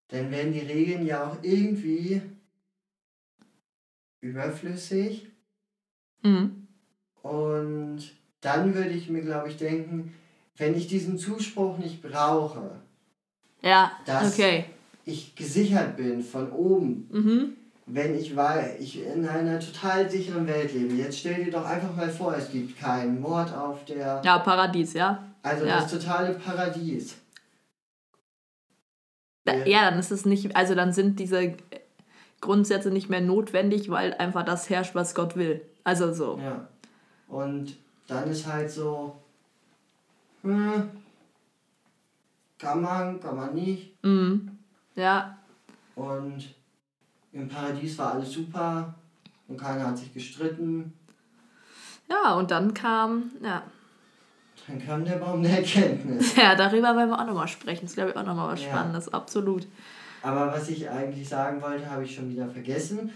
dann 0.09 0.29
wären 0.31 0.53
die 0.53 0.59
Regeln 0.59 1.05
ja 1.05 1.25
auch 1.25 1.37
irgendwie 1.41 2.21
überflüssig. 4.21 5.27
Mhm. 6.21 6.67
Und 7.21 7.99
dann 8.41 8.75
würde 8.75 8.91
ich 8.91 9.09
mir, 9.09 9.21
glaube 9.21 9.49
ich, 9.49 9.57
denken, 9.57 10.13
wenn 10.57 10.75
ich 10.75 10.87
diesen 10.87 11.17
Zuspruch 11.17 11.77
nicht 11.77 12.01
brauche, 12.01 12.81
ja, 13.63 13.91
dass 14.05 14.33
okay. 14.33 14.65
ich 15.05 15.35
gesichert 15.35 15.97
bin 15.97 16.21
von 16.21 16.51
oben, 16.51 17.07
mhm. 17.11 17.53
wenn 17.85 18.17
ich 18.17 18.35
weil 18.35 18.75
ich 18.79 19.05
in 19.05 19.27
einer 19.27 19.59
total 19.59 20.09
sicheren 20.09 20.45
Welt 20.47 20.73
lebe. 20.73 20.93
Jetzt 20.93 21.19
stell 21.19 21.45
dir 21.45 21.51
doch 21.51 21.65
einfach 21.65 21.95
mal 21.95 22.09
vor, 22.09 22.35
es 22.35 22.51
gibt 22.51 22.79
keinen 22.79 23.21
Mord 23.21 23.53
auf 23.53 23.85
der. 23.85 24.21
Ja, 24.23 24.39
Paradies, 24.39 24.93
ja. 24.93 25.23
Also 25.41 25.65
ja. 25.65 25.81
das 25.81 25.91
totale 25.91 26.33
Paradies. 26.33 27.15
Da, 29.45 29.65
ja, 29.65 29.89
dann 29.89 29.99
ist 29.99 30.11
es 30.11 30.25
nicht, 30.25 30.55
also 30.55 30.73
dann 30.73 30.93
sind 30.93 31.19
diese 31.19 31.55
Grundsätze 32.39 32.91
nicht 32.91 33.09
mehr 33.09 33.21
notwendig, 33.21 33.89
weil 33.89 34.13
einfach 34.13 34.45
das 34.45 34.69
herrscht, 34.69 34.95
was 34.95 35.15
Gott 35.15 35.35
will. 35.35 35.61
Also 35.83 36.13
so. 36.13 36.39
Ja. 36.41 36.67
Und 37.27 37.75
dann 38.07 38.29
ist 38.29 38.47
halt 38.47 38.69
so, 38.69 39.15
hm, 40.43 40.89
kann 42.63 42.81
man, 42.81 43.19
kann 43.19 43.35
man 43.35 43.53
nicht. 43.53 44.03
Mhm. 44.03 44.57
Ja. 44.95 45.37
Und 45.95 46.55
im 47.31 47.47
Paradies 47.47 47.97
war 47.97 48.13
alles 48.13 48.31
super 48.31 48.95
und 49.47 49.57
keiner 49.57 49.87
hat 49.87 49.97
sich 49.97 50.13
gestritten. 50.13 50.93
Ja, 52.09 52.35
und 52.35 52.49
dann 52.51 52.73
kam, 52.73 53.31
ja. 53.43 53.63
Dann 54.67 54.85
kam 54.85 55.03
der 55.03 55.17
Baum 55.17 55.43
der 55.43 55.57
Erkenntnis. 55.57 56.35
Ja, 56.37 56.55
darüber 56.55 56.95
werden 56.95 57.09
wir 57.09 57.19
auch 57.19 57.27
nochmal 57.27 57.47
sprechen. 57.47 57.81
Das 57.81 57.91
ist, 57.91 57.95
glaube 57.95 58.11
ich, 58.11 58.15
auch 58.15 58.25
nochmal 58.25 58.53
was 58.53 58.63
ja. 58.63 58.69
Spannendes, 58.69 59.13
absolut. 59.13 59.67
Aber 60.21 60.47
was 60.47 60.69
ich 60.69 60.89
eigentlich 60.89 61.27
sagen 61.27 61.61
wollte, 61.61 61.89
habe 61.89 62.05
ich 62.05 62.15
schon 62.15 62.29
wieder 62.29 62.47
vergessen. 62.47 63.11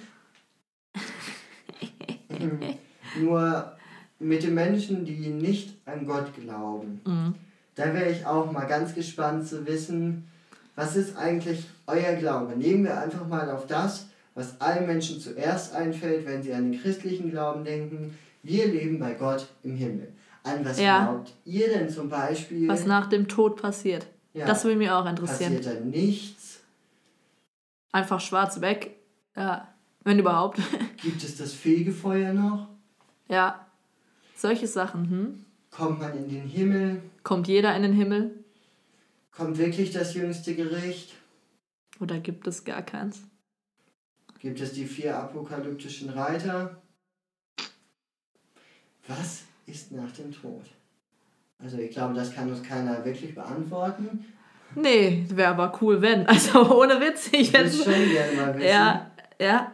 Nur 3.20 3.78
mit 4.20 4.44
den 4.44 4.54
Menschen, 4.54 5.06
die 5.06 5.30
nicht 5.30 5.76
an 5.86 6.06
Gott 6.06 6.34
glauben, 6.36 7.02
mhm. 7.06 7.36
Da 7.78 7.94
wäre 7.94 8.10
ich 8.10 8.26
auch 8.26 8.52
mal 8.52 8.66
ganz 8.66 8.94
gespannt 8.94 9.48
zu 9.48 9.66
wissen, 9.68 10.28
was 10.76 10.96
ist 10.96 11.16
eigentlich 11.16 11.66
euer 11.86 12.14
Glaube? 12.14 12.58
Nehmen 12.58 12.84
wir 12.84 13.00
einfach 13.00 13.28
mal 13.28 13.50
auf 13.52 13.68
das, 13.68 14.08
was 14.34 14.60
allen 14.60 14.88
Menschen 14.88 15.20
zuerst 15.20 15.74
einfällt, 15.74 16.26
wenn 16.26 16.44
sie 16.44 16.54
an 16.54 16.72
den 16.72 16.82
christlichen 16.82 17.32
Glauben 17.32 17.64
denken. 17.64 18.18
Wir 18.44 18.68
leben 18.68 19.00
bei 19.00 19.14
Gott 19.14 19.48
im 19.64 19.76
Himmel. 19.76 20.12
An 20.44 20.66
was 20.66 20.80
ja. 20.80 21.06
glaubt 21.06 21.34
ihr 21.46 21.70
denn 21.70 21.90
zum 21.90 22.10
Beispiel? 22.10 22.68
Was 22.68 22.86
nach 22.86 23.10
dem 23.10 23.28
Tod 23.28 23.62
passiert. 23.62 24.08
Ja. 24.34 24.46
Das 24.46 24.64
würde 24.64 24.78
mich 24.78 24.90
auch 24.90 25.06
interessieren. 25.06 25.56
Passiert 25.58 25.78
da 25.78 25.86
nichts? 25.86 26.62
Einfach 27.92 28.20
schwarz 28.20 28.60
weg. 28.62 28.96
Ja, 29.36 29.68
wenn 30.04 30.18
überhaupt. 30.18 30.60
Gibt 31.02 31.24
es 31.24 31.38
das 31.38 31.54
Fegefeuer 31.54 32.34
noch? 32.34 32.70
Ja. 33.28 33.68
Solche 34.36 34.68
Sachen, 34.68 35.10
hm? 35.10 35.46
Kommt 35.72 36.00
man 36.00 36.18
in 36.18 36.30
den 36.30 36.48
Himmel? 36.48 37.02
Kommt 37.28 37.50
jeder 37.50 37.76
in 37.76 37.82
den 37.82 37.92
Himmel? 37.92 38.32
Kommt 39.36 39.58
wirklich 39.58 39.92
das 39.92 40.14
jüngste 40.14 40.56
Gericht? 40.56 41.14
Oder 42.00 42.20
gibt 42.20 42.48
es 42.48 42.64
gar 42.64 42.82
keins? 42.82 43.20
Gibt 44.40 44.62
es 44.62 44.72
die 44.72 44.86
vier 44.86 45.18
apokalyptischen 45.18 46.10
Reiter? 46.10 46.82
Was 49.10 49.42
ist 49.66 49.92
nach 49.92 50.10
dem 50.14 50.32
Tod? 50.32 50.62
Also 51.60 51.80
ich 51.80 51.92
glaube, 51.92 52.14
das 52.14 52.34
kann 52.34 52.50
uns 52.50 52.64
keiner 52.64 53.04
wirklich 53.04 53.36
beantworten. 53.36 54.24
Nee, 54.76 55.26
wäre 55.28 55.50
aber 55.50 55.78
cool, 55.82 56.02
wenn. 56.02 56.26
Also 56.28 56.78
ohne 56.78 57.02
Witz. 57.02 57.28
Ich, 57.34 57.52
würde 57.52 57.70
schon 57.70 57.94
gerne 57.94 58.38
mal 58.38 58.56
wissen. 58.56 58.70
Ja, 58.70 59.12
ja. 59.38 59.74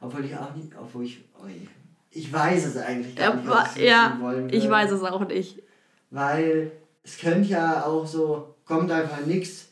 Obwohl 0.00 0.24
ich 0.24 0.36
auch 0.36 0.54
nicht, 0.54 0.70
obwohl 0.80 1.04
ich, 1.04 1.24
oh 1.34 1.48
ich 2.12 2.32
weiß 2.32 2.64
es 2.64 2.76
eigentlich 2.76 3.16
gar 3.16 3.34
nicht, 3.34 3.48
was 3.48 3.76
ich 3.76 3.82
ja, 3.82 4.16
wollen 4.20 4.44
würde. 4.44 4.56
ich 4.56 4.70
weiß 4.70 4.92
es 4.92 5.02
auch 5.02 5.26
nicht. 5.26 5.60
Weil 6.10 6.70
es 7.04 7.18
könnte 7.18 7.48
ja 7.48 7.84
auch 7.84 8.06
so, 8.06 8.54
kommt 8.64 8.90
einfach 8.90 9.24
nichts. 9.26 9.68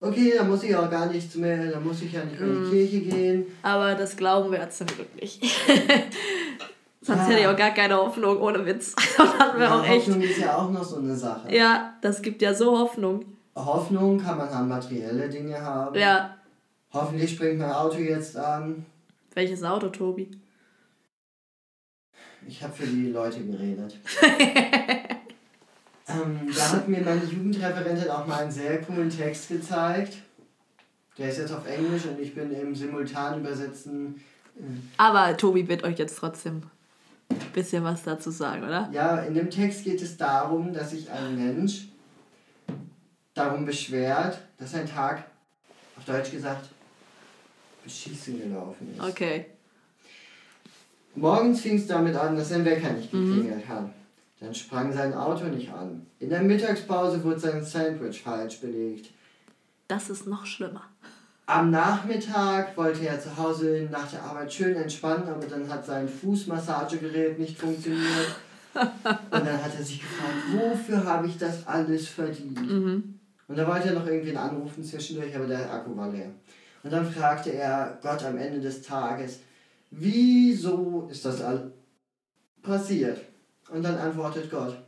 Okay, 0.00 0.34
dann 0.36 0.48
muss 0.48 0.62
ich 0.62 0.74
auch 0.76 0.88
gar 0.88 1.06
nichts 1.06 1.34
mehr, 1.34 1.72
dann 1.72 1.82
muss 1.82 2.02
ich 2.02 2.12
ja 2.12 2.24
nicht 2.24 2.38
mehr 2.38 2.48
in 2.48 2.62
die 2.62 2.68
mm. 2.68 2.70
Kirche 2.70 3.00
gehen. 3.00 3.46
Aber 3.62 3.96
das 3.96 4.16
glauben 4.16 4.52
wir 4.52 4.70
zum 4.70 4.86
Glück 4.86 5.12
nicht. 5.20 5.42
Sonst 7.00 7.20
ja. 7.20 7.26
hätte 7.26 7.40
ich 7.40 7.46
auch 7.46 7.56
gar 7.56 7.70
keine 7.70 7.96
Hoffnung, 7.96 8.40
ohne 8.40 8.64
Witz. 8.64 8.94
Dann 9.16 9.60
ja, 9.60 9.78
auch 9.78 9.84
echt. 9.84 10.06
Hoffnung 10.06 10.20
ist 10.20 10.38
ja 10.38 10.56
auch 10.56 10.70
noch 10.70 10.84
so 10.84 10.98
eine 10.98 11.16
Sache. 11.16 11.52
Ja, 11.52 11.94
das 12.00 12.22
gibt 12.22 12.42
ja 12.42 12.54
so 12.54 12.78
Hoffnung. 12.78 13.24
Hoffnung 13.56 14.18
kann 14.20 14.38
man 14.38 14.48
an 14.48 14.68
materielle 14.68 15.28
Dinge 15.28 15.60
haben. 15.60 15.98
Ja. 15.98 16.36
Hoffentlich 16.92 17.32
springt 17.32 17.58
mein 17.58 17.72
Auto 17.72 17.98
jetzt 17.98 18.36
an. 18.36 18.86
Welches 19.34 19.64
Auto, 19.64 19.88
Tobi? 19.88 20.30
Ich 22.46 22.62
habe 22.62 22.72
für 22.72 22.86
die 22.86 23.10
Leute 23.10 23.44
geredet. 23.44 23.98
ähm, 26.08 26.50
da 26.54 26.72
hat 26.72 26.88
mir 26.88 27.00
meine 27.00 27.24
Jugendreferentin 27.24 28.08
auch 28.08 28.26
mal 28.26 28.42
einen 28.42 28.50
sehr 28.50 28.80
coolen 28.82 29.10
Text 29.10 29.48
gezeigt. 29.48 30.18
Der 31.18 31.28
ist 31.28 31.38
jetzt 31.38 31.52
auf 31.52 31.66
Englisch 31.66 32.06
und 32.06 32.20
ich 32.20 32.34
bin 32.34 32.52
im 32.52 32.74
simultan 32.74 33.40
übersetzen. 33.40 34.22
Äh, 34.56 34.62
Aber 34.96 35.36
Tobi 35.36 35.68
wird 35.68 35.84
euch 35.84 35.98
jetzt 35.98 36.16
trotzdem 36.18 36.62
ein 37.28 37.38
bisschen 37.52 37.84
was 37.84 38.04
dazu 38.04 38.30
sagen, 38.30 38.64
oder? 38.64 38.88
Ja, 38.92 39.18
in 39.20 39.34
dem 39.34 39.50
Text 39.50 39.84
geht 39.84 40.00
es 40.00 40.16
darum, 40.16 40.72
dass 40.72 40.90
sich 40.90 41.10
ein 41.10 41.36
Mensch 41.36 41.88
darum 43.34 43.64
beschwert, 43.64 44.40
dass 44.58 44.74
ein 44.74 44.86
Tag, 44.86 45.24
auf 45.96 46.04
Deutsch 46.04 46.30
gesagt, 46.30 46.68
beschissen 47.84 48.38
gelaufen 48.40 48.94
ist. 48.94 49.02
Okay. 49.02 49.46
Morgens 51.14 51.60
fing 51.60 51.76
es 51.76 51.86
damit 51.86 52.14
an, 52.14 52.36
dass 52.36 52.50
sein 52.50 52.64
Wecker 52.64 52.92
nicht 52.92 53.10
geklingelt 53.10 53.66
mhm. 53.66 53.68
hat. 53.68 53.90
Dann 54.40 54.54
sprang 54.54 54.92
sein 54.92 55.14
Auto 55.14 55.44
nicht 55.46 55.70
an. 55.72 56.06
In 56.20 56.30
der 56.30 56.42
Mittagspause 56.42 57.22
wurde 57.24 57.40
sein 57.40 57.64
Sandwich 57.64 58.22
falsch 58.22 58.60
belegt. 58.60 59.10
Das 59.88 60.10
ist 60.10 60.26
noch 60.26 60.46
schlimmer. 60.46 60.84
Am 61.46 61.70
Nachmittag 61.70 62.76
wollte 62.76 63.06
er 63.06 63.18
zu 63.18 63.36
Hause 63.36 63.88
nach 63.90 64.08
der 64.10 64.22
Arbeit 64.22 64.52
schön 64.52 64.76
entspannen, 64.76 65.28
aber 65.28 65.46
dann 65.46 65.68
hat 65.68 65.84
sein 65.84 66.06
Fußmassagegerät 66.06 67.38
nicht 67.38 67.58
funktioniert. 67.58 68.36
Und 68.74 69.46
dann 69.46 69.64
hat 69.64 69.74
er 69.76 69.82
sich 69.82 70.00
gefragt, 70.00 70.34
wofür 70.52 71.04
habe 71.04 71.26
ich 71.26 71.38
das 71.38 71.66
alles 71.66 72.06
verdient? 72.08 72.60
Mhm. 72.60 73.18
Und 73.48 73.56
da 73.56 73.66
wollte 73.66 73.88
er 73.88 73.94
noch 73.94 74.06
irgendwen 74.06 74.36
anrufen 74.36 74.84
zwischendurch, 74.84 75.34
aber 75.34 75.46
der 75.46 75.72
Akku 75.72 75.96
war 75.96 76.10
leer. 76.10 76.30
Und 76.82 76.92
dann 76.92 77.10
fragte 77.10 77.50
er 77.50 77.98
Gott 78.02 78.22
am 78.24 78.36
Ende 78.36 78.60
des 78.60 78.82
Tages, 78.82 79.40
wieso 79.90 81.08
ist 81.10 81.24
das 81.24 81.40
all 81.40 81.72
passiert? 82.62 83.20
Und 83.70 83.82
dann 83.82 83.96
antwortet 83.98 84.50
Gott, 84.50 84.78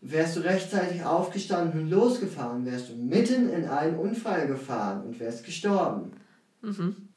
wärst 0.00 0.36
du 0.36 0.40
rechtzeitig 0.40 1.04
aufgestanden 1.04 1.82
und 1.82 1.90
losgefahren, 1.90 2.64
wärst 2.66 2.90
du 2.90 2.94
mitten 2.96 3.48
in 3.50 3.64
einen 3.66 3.96
Unfall 3.96 4.46
gefahren 4.46 5.02
und 5.04 5.18
wärst 5.20 5.44
gestorben. 5.44 6.12
Mhm. 6.60 7.08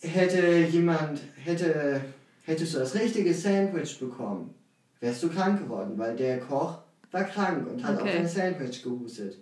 Hätte 0.00 0.58
jemand, 0.70 1.20
hätte, 1.36 2.00
hättest 2.44 2.74
du 2.74 2.78
das 2.78 2.94
richtige 2.94 3.32
Sandwich 3.32 3.98
bekommen, 3.98 4.54
wärst 5.00 5.22
du 5.22 5.28
krank 5.30 5.60
geworden, 5.60 5.96
weil 5.96 6.14
der 6.14 6.40
Koch 6.40 6.78
war 7.10 7.24
krank 7.24 7.66
und 7.70 7.82
hat 7.84 8.00
Okay. 8.00 8.10
auf 8.10 8.16
dein 8.16 8.28
Sandwich 8.28 8.82
gehustet. 8.82 9.38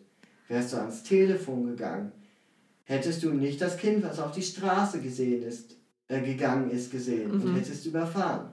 Wärst 0.48 0.72
du 0.72 0.76
ans 0.76 1.02
Telefon 1.02 1.66
gegangen, 1.66 2.12
hättest 2.84 3.22
du 3.22 3.30
nicht 3.32 3.60
das 3.60 3.76
Kind, 3.76 4.04
was 4.04 4.18
auf 4.20 4.32
die 4.32 4.42
Straße 4.42 5.00
gesehen 5.00 5.42
ist, 5.42 5.76
äh, 6.08 6.20
gegangen 6.20 6.70
ist, 6.70 6.90
gesehen 6.92 7.30
und 7.32 7.44
Mhm. 7.44 7.56
hättest 7.56 7.86
überfahren. 7.86 8.50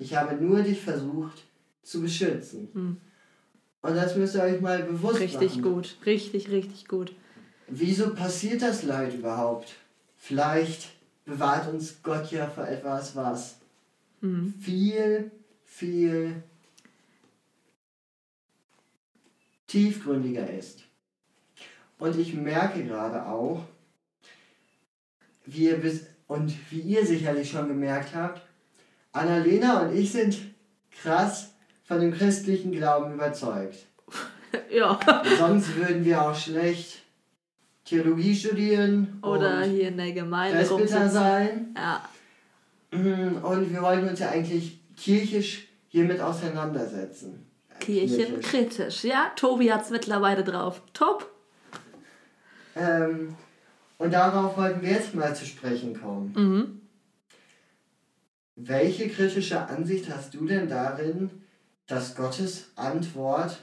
Ich 0.00 0.16
habe 0.16 0.34
nur 0.34 0.62
dich 0.62 0.80
versucht 0.80 1.44
zu 1.82 2.00
beschützen. 2.00 2.68
Mhm. 2.72 2.96
Und 3.82 3.94
das 3.94 4.16
müsst 4.16 4.34
ihr 4.34 4.42
euch 4.42 4.60
mal 4.60 4.82
bewusst 4.82 5.20
Richtig 5.20 5.56
machen. 5.58 5.62
gut. 5.74 5.96
Richtig, 6.06 6.50
richtig 6.50 6.88
gut. 6.88 7.12
Wieso 7.68 8.14
passiert 8.14 8.62
das 8.62 8.82
Leid 8.82 9.14
überhaupt? 9.14 9.74
Vielleicht 10.16 10.88
bewahrt 11.26 11.68
uns 11.72 12.02
Gott 12.02 12.32
ja 12.32 12.46
vor 12.48 12.66
etwas, 12.66 13.14
was 13.14 13.56
Mhm. 14.22 14.54
viel, 14.60 15.30
viel 15.64 16.42
tiefgründiger 19.66 20.48
ist. 20.50 20.82
Und 21.98 22.18
ich 22.18 22.34
merke 22.34 22.82
gerade 22.84 23.26
auch, 23.26 23.64
wie 25.46 25.64
ihr 25.66 25.76
bis 25.76 26.06
und 26.26 26.54
wie 26.70 26.80
ihr 26.80 27.04
sicherlich 27.06 27.50
schon 27.50 27.68
gemerkt 27.68 28.14
habt, 28.14 28.40
Annalena 29.12 29.82
und 29.82 29.96
ich 29.96 30.12
sind 30.12 30.38
krass 31.02 31.52
von 31.84 32.00
dem 32.00 32.12
christlichen 32.12 32.72
Glauben 32.72 33.14
überzeugt. 33.14 33.78
Ja. 34.68 34.98
Sonst 35.38 35.76
würden 35.76 36.04
wir 36.04 36.20
auch 36.22 36.34
schlecht 36.34 36.98
Theologie 37.84 38.34
studieren 38.34 39.18
Oder 39.22 39.58
und 39.58 39.70
hier 39.70 39.88
in 39.88 39.96
der 39.96 40.10
Gemeinde 40.10 40.58
Presbyter 40.58 41.08
sein. 41.08 41.74
Ja. 41.76 42.08
Mhm, 42.90 43.38
Und 43.42 43.72
wir 43.72 43.80
wollten 43.80 44.08
uns 44.08 44.18
ja 44.18 44.30
eigentlich 44.30 44.80
kirchisch 44.96 45.68
hiermit 45.88 46.20
auseinandersetzen. 46.20 47.46
Kirchenkritisch. 47.78 49.04
Ja, 49.04 49.30
Tobi 49.36 49.72
hat's 49.72 49.90
mittlerweile 49.90 50.44
drauf. 50.44 50.82
Top. 50.92 51.30
Ähm, 52.76 53.34
und 53.98 54.12
darauf 54.12 54.56
wollten 54.56 54.82
wir 54.82 54.90
jetzt 54.90 55.14
mal 55.14 55.34
zu 55.34 55.46
sprechen 55.46 56.00
kommen. 56.00 56.32
Mhm. 56.36 56.80
Welche 58.62 59.08
kritische 59.08 59.68
Ansicht 59.68 60.10
hast 60.10 60.34
du 60.34 60.44
denn 60.44 60.68
darin, 60.68 61.30
dass 61.86 62.14
Gottes 62.14 62.70
Antwort 62.76 63.58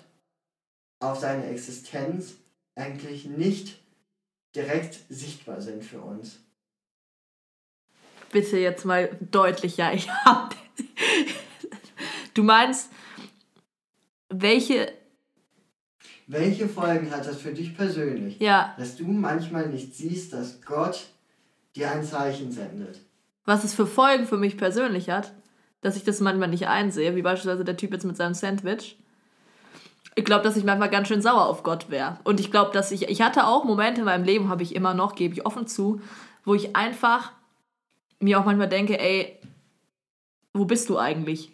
auf 0.99 1.19
seine 1.19 1.45
Existenz 1.45 2.33
eigentlich 2.73 3.25
nicht 3.25 3.79
direkt 4.55 4.99
sichtbar 5.10 5.62
sind 5.62 5.83
für 5.83 6.01
uns? 6.01 6.39
Bitte 8.31 8.57
jetzt 8.57 8.86
mal 8.86 9.15
deutlicher. 9.21 9.93
Ich 9.93 10.10
hab. 10.10 10.55
Du 12.33 12.43
meinst, 12.43 12.91
welche. 14.29 14.93
Welche 16.27 16.69
Folgen 16.69 17.10
hat 17.10 17.25
das 17.25 17.41
für 17.41 17.51
dich 17.51 17.75
persönlich? 17.75 18.39
Ja, 18.39 18.75
Dass 18.77 18.95
du 18.95 19.05
manchmal 19.05 19.69
nicht 19.69 19.95
siehst, 19.95 20.33
dass 20.33 20.62
Gott 20.62 21.07
dir 21.75 21.89
ein 21.89 22.03
Zeichen 22.03 22.51
sendet. 22.51 22.99
Was 23.47 23.63
es 23.63 23.73
für 23.73 23.88
Folgen 23.88 24.27
für 24.27 24.38
mich 24.38 24.57
persönlich 24.57 25.10
hat, 25.10 25.33
dass 25.79 25.95
ich 25.95 26.03
das 26.03 26.19
manchmal 26.19 26.49
nicht 26.49 26.67
einsehe, 26.67 27.15
wie 27.15 27.21
beispielsweise 27.21 27.63
der 27.63 27.77
Typ 27.77 27.93
jetzt 27.93 28.03
mit 28.03 28.17
seinem 28.17 28.33
Sandwich. 28.33 28.99
Ich 30.15 30.25
glaube, 30.25 30.43
dass 30.43 30.57
ich 30.57 30.65
manchmal 30.65 30.89
ganz 30.89 31.07
schön 31.07 31.21
sauer 31.21 31.45
auf 31.45 31.63
Gott 31.63 31.89
wäre. 31.89 32.19
Und 32.25 32.41
ich 32.41 32.51
glaube, 32.51 32.71
dass 32.73 32.91
ich, 32.91 33.07
ich 33.07 33.21
hatte 33.21 33.47
auch 33.47 33.63
Momente 33.63 34.01
in 34.01 34.05
meinem 34.05 34.25
Leben, 34.25 34.49
habe 34.49 34.63
ich 34.63 34.75
immer 34.75 34.93
noch, 34.93 35.15
gebe 35.15 35.33
ich 35.33 35.45
offen 35.45 35.65
zu, 35.65 36.01
wo 36.43 36.55
ich 36.55 36.75
einfach 36.75 37.31
mir 38.19 38.38
auch 38.38 38.45
manchmal 38.45 38.67
denke, 38.67 38.99
ey, 38.99 39.39
wo 40.53 40.65
bist 40.65 40.89
du 40.89 40.97
eigentlich? 40.97 41.53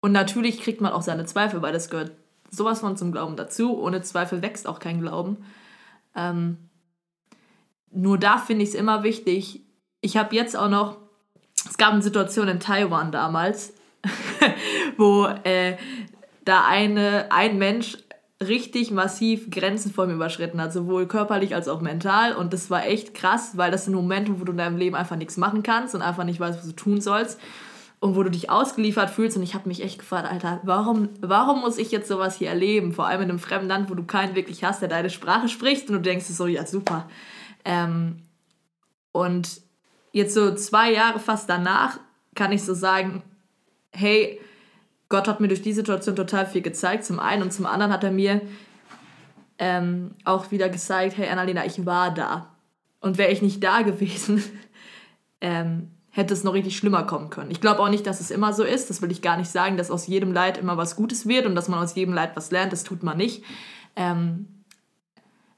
Und 0.00 0.12
natürlich 0.12 0.60
kriegt 0.60 0.80
man 0.80 0.92
auch 0.92 1.02
seine 1.02 1.26
Zweifel, 1.26 1.62
weil 1.62 1.72
das 1.72 1.90
gehört 1.90 2.12
sowas 2.50 2.78
von 2.78 2.96
zum 2.96 3.10
Glauben 3.10 3.34
dazu. 3.34 3.76
Ohne 3.76 4.02
Zweifel 4.02 4.40
wächst 4.40 4.68
auch 4.68 4.78
kein 4.78 5.00
Glauben. 5.00 5.38
Ähm, 6.14 6.58
nur 7.90 8.18
da 8.18 8.38
finde 8.38 8.62
ich 8.62 8.68
es 8.68 8.74
immer 8.76 9.02
wichtig. 9.02 9.65
Ich 10.00 10.16
habe 10.16 10.34
jetzt 10.34 10.56
auch 10.56 10.68
noch, 10.68 10.98
es 11.68 11.76
gab 11.76 11.92
eine 11.92 12.02
Situation 12.02 12.48
in 12.48 12.60
Taiwan 12.60 13.12
damals, 13.12 13.72
wo 14.96 15.26
äh, 15.44 15.76
da 16.44 16.64
eine, 16.66 17.30
ein 17.30 17.58
Mensch 17.58 17.98
richtig 18.42 18.90
massiv 18.90 19.50
Grenzen 19.50 19.92
vor 19.92 20.06
mir 20.06 20.14
überschritten 20.14 20.60
hat, 20.60 20.72
sowohl 20.72 21.06
körperlich 21.06 21.54
als 21.54 21.68
auch 21.68 21.80
mental. 21.80 22.34
Und 22.34 22.52
das 22.52 22.70
war 22.70 22.86
echt 22.86 23.14
krass, 23.14 23.56
weil 23.56 23.70
das 23.70 23.86
sind 23.86 23.94
Momente, 23.94 24.38
wo 24.38 24.44
du 24.44 24.52
in 24.52 24.58
deinem 24.58 24.76
Leben 24.76 24.94
einfach 24.94 25.16
nichts 25.16 25.36
machen 25.36 25.62
kannst 25.62 25.94
und 25.94 26.02
einfach 26.02 26.24
nicht 26.24 26.38
weißt, 26.38 26.58
was 26.58 26.66
du 26.66 26.72
tun 26.72 27.00
sollst. 27.00 27.40
Und 27.98 28.14
wo 28.14 28.22
du 28.22 28.30
dich 28.30 28.50
ausgeliefert 28.50 29.08
fühlst. 29.08 29.38
Und 29.38 29.42
ich 29.42 29.54
habe 29.54 29.68
mich 29.68 29.82
echt 29.82 29.98
gefragt, 29.98 30.30
Alter, 30.30 30.60
warum, 30.64 31.08
warum 31.22 31.60
muss 31.60 31.78
ich 31.78 31.90
jetzt 31.90 32.08
sowas 32.08 32.36
hier 32.36 32.50
erleben? 32.50 32.92
Vor 32.92 33.06
allem 33.06 33.22
in 33.22 33.30
einem 33.30 33.38
fremden 33.38 33.68
Land, 33.68 33.88
wo 33.88 33.94
du 33.94 34.04
keinen 34.04 34.34
wirklich 34.34 34.62
hast, 34.64 34.82
der 34.82 34.90
deine 34.90 35.08
Sprache 35.08 35.48
spricht. 35.48 35.88
Und 35.88 35.94
du 35.94 36.00
denkst 36.02 36.26
so, 36.26 36.46
ja, 36.46 36.66
super. 36.66 37.08
Ähm, 37.64 38.18
und 39.12 39.62
jetzt 40.16 40.32
so 40.32 40.54
zwei 40.54 40.92
Jahre 40.92 41.20
fast 41.20 41.46
danach 41.50 42.00
kann 42.34 42.50
ich 42.50 42.64
so 42.64 42.72
sagen, 42.72 43.22
hey, 43.92 44.40
Gott 45.10 45.28
hat 45.28 45.40
mir 45.40 45.48
durch 45.48 45.60
die 45.60 45.74
Situation 45.74 46.16
total 46.16 46.46
viel 46.46 46.62
gezeigt, 46.62 47.04
zum 47.04 47.20
einen. 47.20 47.42
Und 47.42 47.52
zum 47.52 47.66
anderen 47.66 47.92
hat 47.92 48.02
er 48.02 48.10
mir 48.10 48.40
ähm, 49.58 50.12
auch 50.24 50.50
wieder 50.50 50.70
gezeigt, 50.70 51.18
hey 51.18 51.28
Annalena, 51.28 51.66
ich 51.66 51.84
war 51.84 52.14
da. 52.14 52.50
Und 53.00 53.18
wäre 53.18 53.30
ich 53.30 53.42
nicht 53.42 53.62
da 53.62 53.82
gewesen, 53.82 54.42
ähm, 55.42 55.90
hätte 56.08 56.32
es 56.32 56.44
noch 56.44 56.54
richtig 56.54 56.78
schlimmer 56.78 57.02
kommen 57.02 57.28
können. 57.28 57.50
Ich 57.50 57.60
glaube 57.60 57.80
auch 57.80 57.90
nicht, 57.90 58.06
dass 58.06 58.22
es 58.22 58.30
immer 58.30 58.54
so 58.54 58.64
ist. 58.64 58.88
Das 58.88 59.02
will 59.02 59.12
ich 59.12 59.20
gar 59.20 59.36
nicht 59.36 59.50
sagen, 59.50 59.76
dass 59.76 59.90
aus 59.90 60.06
jedem 60.06 60.32
Leid 60.32 60.56
immer 60.56 60.78
was 60.78 60.96
Gutes 60.96 61.28
wird 61.28 61.44
und 61.44 61.54
dass 61.54 61.68
man 61.68 61.78
aus 61.78 61.94
jedem 61.94 62.14
Leid 62.14 62.34
was 62.36 62.50
lernt. 62.50 62.72
Das 62.72 62.84
tut 62.84 63.02
man 63.02 63.18
nicht. 63.18 63.44
Ähm, 63.96 64.64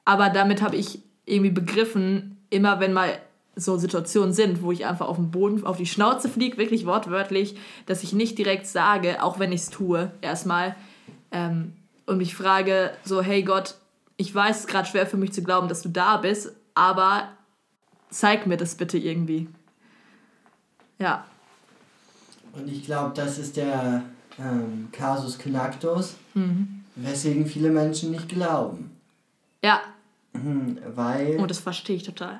aber 0.03 0.29
damit 0.29 0.61
habe 0.61 0.75
ich 0.75 1.01
irgendwie 1.25 1.51
begriffen, 1.51 2.45
immer 2.49 2.81
wenn 2.81 2.91
mal 2.91 3.19
so 3.55 3.77
Situationen 3.77 4.31
sind, 4.33 4.61
wo 4.61 4.71
ich 4.71 4.85
einfach 4.85 5.07
auf 5.07 5.17
den 5.17 5.31
Boden, 5.31 5.65
auf 5.65 5.77
die 5.77 5.85
Schnauze 5.85 6.29
fliege, 6.29 6.57
wirklich 6.57 6.85
wortwörtlich, 6.85 7.57
dass 7.87 8.03
ich 8.03 8.13
nicht 8.13 8.37
direkt 8.37 8.67
sage, 8.67 9.21
auch 9.23 9.39
wenn 9.39 9.51
ich 9.51 9.61
es 9.61 9.69
tue, 9.69 10.11
erstmal, 10.21 10.75
ähm, 11.31 11.73
und 12.05 12.17
mich 12.17 12.35
frage, 12.35 12.91
so, 13.03 13.21
hey 13.21 13.43
Gott, 13.43 13.75
ich 14.17 14.33
weiß, 14.33 14.55
es 14.57 14.61
ist 14.61 14.67
gerade 14.69 14.87
schwer 14.87 15.05
für 15.07 15.17
mich 15.17 15.33
zu 15.33 15.43
glauben, 15.43 15.67
dass 15.67 15.81
du 15.81 15.89
da 15.89 16.17
bist, 16.17 16.53
aber 16.73 17.29
zeig 18.09 18.47
mir 18.47 18.57
das 18.57 18.75
bitte 18.75 18.97
irgendwie. 18.97 19.47
Ja, 20.97 21.25
Und 22.53 22.67
ich 22.67 22.83
glaube, 22.85 23.13
das 23.15 23.37
ist 23.37 23.55
der 23.57 24.03
ähm, 24.39 24.89
Kasus 24.91 25.37
Knacktus, 25.37 26.15
Mhm. 26.33 26.83
weswegen 26.95 27.45
viele 27.45 27.69
Menschen 27.69 28.11
nicht 28.11 28.29
glauben. 28.29 28.91
ja, 29.63 29.81
Mhm, 30.33 30.77
Weil 30.95 31.37
und 31.37 31.49
das 31.49 31.59
verstehe 31.59 31.95
ich 31.95 32.03
total. 32.03 32.39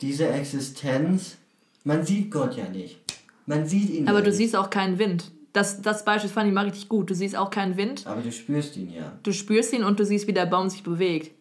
Diese 0.00 0.28
Existenz, 0.28 1.36
man 1.84 2.04
sieht 2.04 2.30
Gott 2.30 2.56
ja 2.56 2.68
nicht. 2.68 2.98
Man 3.46 3.66
sieht 3.66 3.90
ihn 3.90 4.08
Aber 4.08 4.18
ja 4.18 4.24
du 4.24 4.30
nicht. 4.30 4.36
siehst 4.38 4.56
auch 4.56 4.70
keinen 4.70 4.98
Wind. 4.98 5.30
Das, 5.52 5.82
das 5.82 6.04
Beispiel 6.04 6.30
fand 6.30 6.48
ich 6.48 6.54
mal 6.54 6.64
richtig 6.66 6.88
gut. 6.88 7.10
Du 7.10 7.14
siehst 7.14 7.34
auch 7.36 7.50
keinen 7.50 7.76
Wind, 7.76 8.06
Aber 8.06 8.20
du 8.22 8.30
spürst 8.30 8.76
ihn 8.76 8.92
ja. 8.92 9.12
du 9.22 9.32
spürst 9.32 9.72
ihn 9.72 9.82
und 9.82 9.98
du 9.98 10.04
siehst, 10.04 10.26
wie 10.28 10.32
der 10.32 10.46
Baum 10.46 10.68
sich 10.70 10.82
bewegt. 10.82 11.32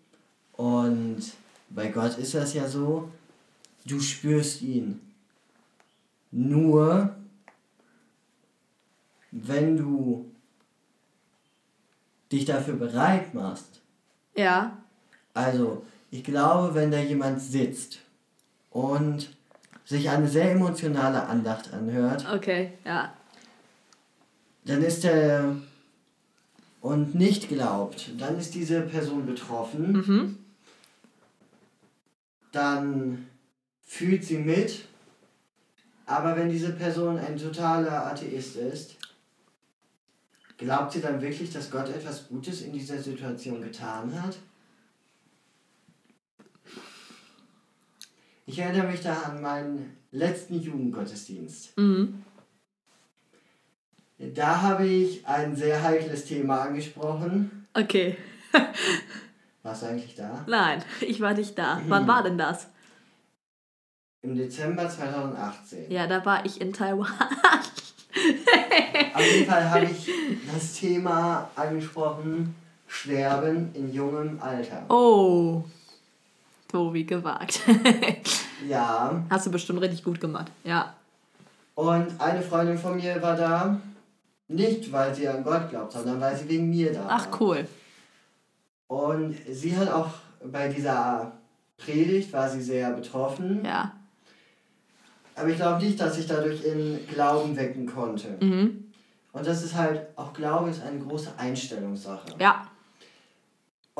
Und 0.53 1.21
bei 1.69 1.87
Gott 1.89 2.17
ist 2.17 2.33
das 2.33 2.53
ja 2.53 2.67
so, 2.67 3.09
du 3.85 3.99
spürst 3.99 4.61
ihn. 4.63 4.99
Nur, 6.31 7.15
wenn 9.31 9.77
du 9.77 10.25
dich 12.31 12.45
dafür 12.45 12.75
bereit 12.75 13.33
machst. 13.33 13.79
Ja, 14.35 14.77
Also, 15.33 15.83
ich 16.11 16.23
glaube, 16.23 16.73
wenn 16.75 16.91
da 16.91 16.99
jemand 16.99 17.41
sitzt 17.41 17.99
und 18.71 19.29
sich 19.85 20.09
eine 20.09 20.27
sehr 20.27 20.51
emotionale 20.51 21.25
Andacht 21.27 21.73
anhört, 21.73 22.25
okay, 22.31 22.73
ja. 22.85 23.13
dann 24.65 24.83
ist 24.83 25.03
er 25.05 25.55
und 26.81 27.15
nicht 27.15 27.49
glaubt, 27.49 28.11
dann 28.19 28.37
ist 28.37 28.53
diese 28.55 28.81
Person 28.81 29.25
betroffen, 29.25 29.91
Mhm. 29.93 30.37
dann 32.51 33.27
fühlt 33.81 34.23
sie 34.23 34.37
mit, 34.37 34.85
aber 36.05 36.35
wenn 36.35 36.49
diese 36.49 36.71
Person 36.73 37.17
ein 37.17 37.37
totaler 37.37 38.05
Atheist 38.07 38.55
ist, 38.55 38.95
glaubt 40.57 40.91
sie 40.91 41.01
dann 41.01 41.21
wirklich, 41.21 41.51
dass 41.51 41.69
Gott 41.71 41.89
etwas 41.89 42.27
Gutes 42.27 42.61
in 42.61 42.73
dieser 42.73 43.01
Situation 43.01 43.61
getan 43.61 44.21
hat? 44.21 44.37
Ich 48.49 48.57
erinnere 48.57 48.87
mich 48.87 49.01
da 49.01 49.13
an 49.13 49.43
meinen 49.43 49.95
letzten 50.09 50.59
Jugendgottesdienst. 50.59 51.77
Mhm. 51.77 52.23
Da 54.17 54.63
habe 54.63 54.87
ich 54.87 55.27
ein 55.27 55.55
sehr 55.55 55.83
heikles 55.83 56.25
Thema 56.25 56.61
angesprochen. 56.63 57.67
Okay. 57.75 58.17
Warst 59.61 59.83
du 59.83 59.85
eigentlich 59.85 60.15
da? 60.15 60.43
Nein, 60.47 60.83
ich 61.01 61.21
war 61.21 61.35
nicht 61.35 61.59
da. 61.59 61.79
Wann 61.87 62.07
war 62.07 62.23
denn 62.23 62.39
das? 62.39 62.65
Im 64.23 64.35
Dezember 64.35 64.89
2018. 64.89 65.91
Ja, 65.91 66.07
da 66.07 66.25
war 66.25 66.43
ich 66.43 66.59
in 66.59 66.73
Taiwan. 66.73 67.05
Auf 69.13 69.31
jeden 69.31 69.45
Fall 69.45 69.69
habe 69.69 69.85
ich 69.85 70.11
das 70.51 70.73
Thema 70.73 71.51
angesprochen, 71.55 72.55
Sterben 72.87 73.75
in 73.75 73.93
jungem 73.93 74.41
Alter. 74.41 74.89
Oh. 74.89 75.63
Tobi, 76.69 77.03
gewagt. 77.05 77.61
Ja, 78.67 79.23
Hast 79.29 79.45
du 79.47 79.51
bestimmt 79.51 79.79
richtig 79.79 80.03
gut 80.03 80.19
gemacht. 80.19 80.51
Ja. 80.65 80.93
und 81.75 82.07
eine 82.19 82.41
Freundin 82.41 82.77
von 82.77 82.97
mir 82.97 83.21
war 83.21 83.37
da, 83.37 83.79
nicht 84.49 84.91
weil 84.91 85.15
sie 85.15 85.29
an 85.29 85.45
Gott 85.45 85.69
glaubt, 85.69 85.93
sondern 85.93 86.19
weil 86.19 86.35
sie 86.35 86.49
wegen 86.49 86.69
mir 86.69 86.91
da 86.91 87.05
Ach, 87.07 87.31
war. 87.31 87.41
cool. 87.41 87.67
Und 88.87 89.37
sie 89.49 89.77
hat 89.77 89.89
auch 89.89 90.09
bei 90.43 90.67
dieser 90.67 91.31
Predigt, 91.77 92.33
war 92.33 92.49
sie 92.49 92.61
sehr 92.61 92.91
betroffen. 92.91 93.63
Ja. 93.63 93.93
Aber 95.35 95.47
ich 95.47 95.55
glaube 95.55 95.81
nicht, 95.81 95.97
dass 96.01 96.17
ich 96.17 96.27
dadurch 96.27 96.65
in 96.65 96.99
Glauben 97.07 97.55
wecken 97.55 97.85
konnte. 97.85 98.35
Mhm. 98.41 98.91
Und 99.31 99.47
das 99.47 99.63
ist 99.63 99.73
halt, 99.75 100.01
auch 100.17 100.33
Glaube 100.33 100.69
ist 100.69 100.81
eine 100.83 100.99
große 100.99 101.31
Einstellungssache. 101.37 102.27
Ja. 102.39 102.67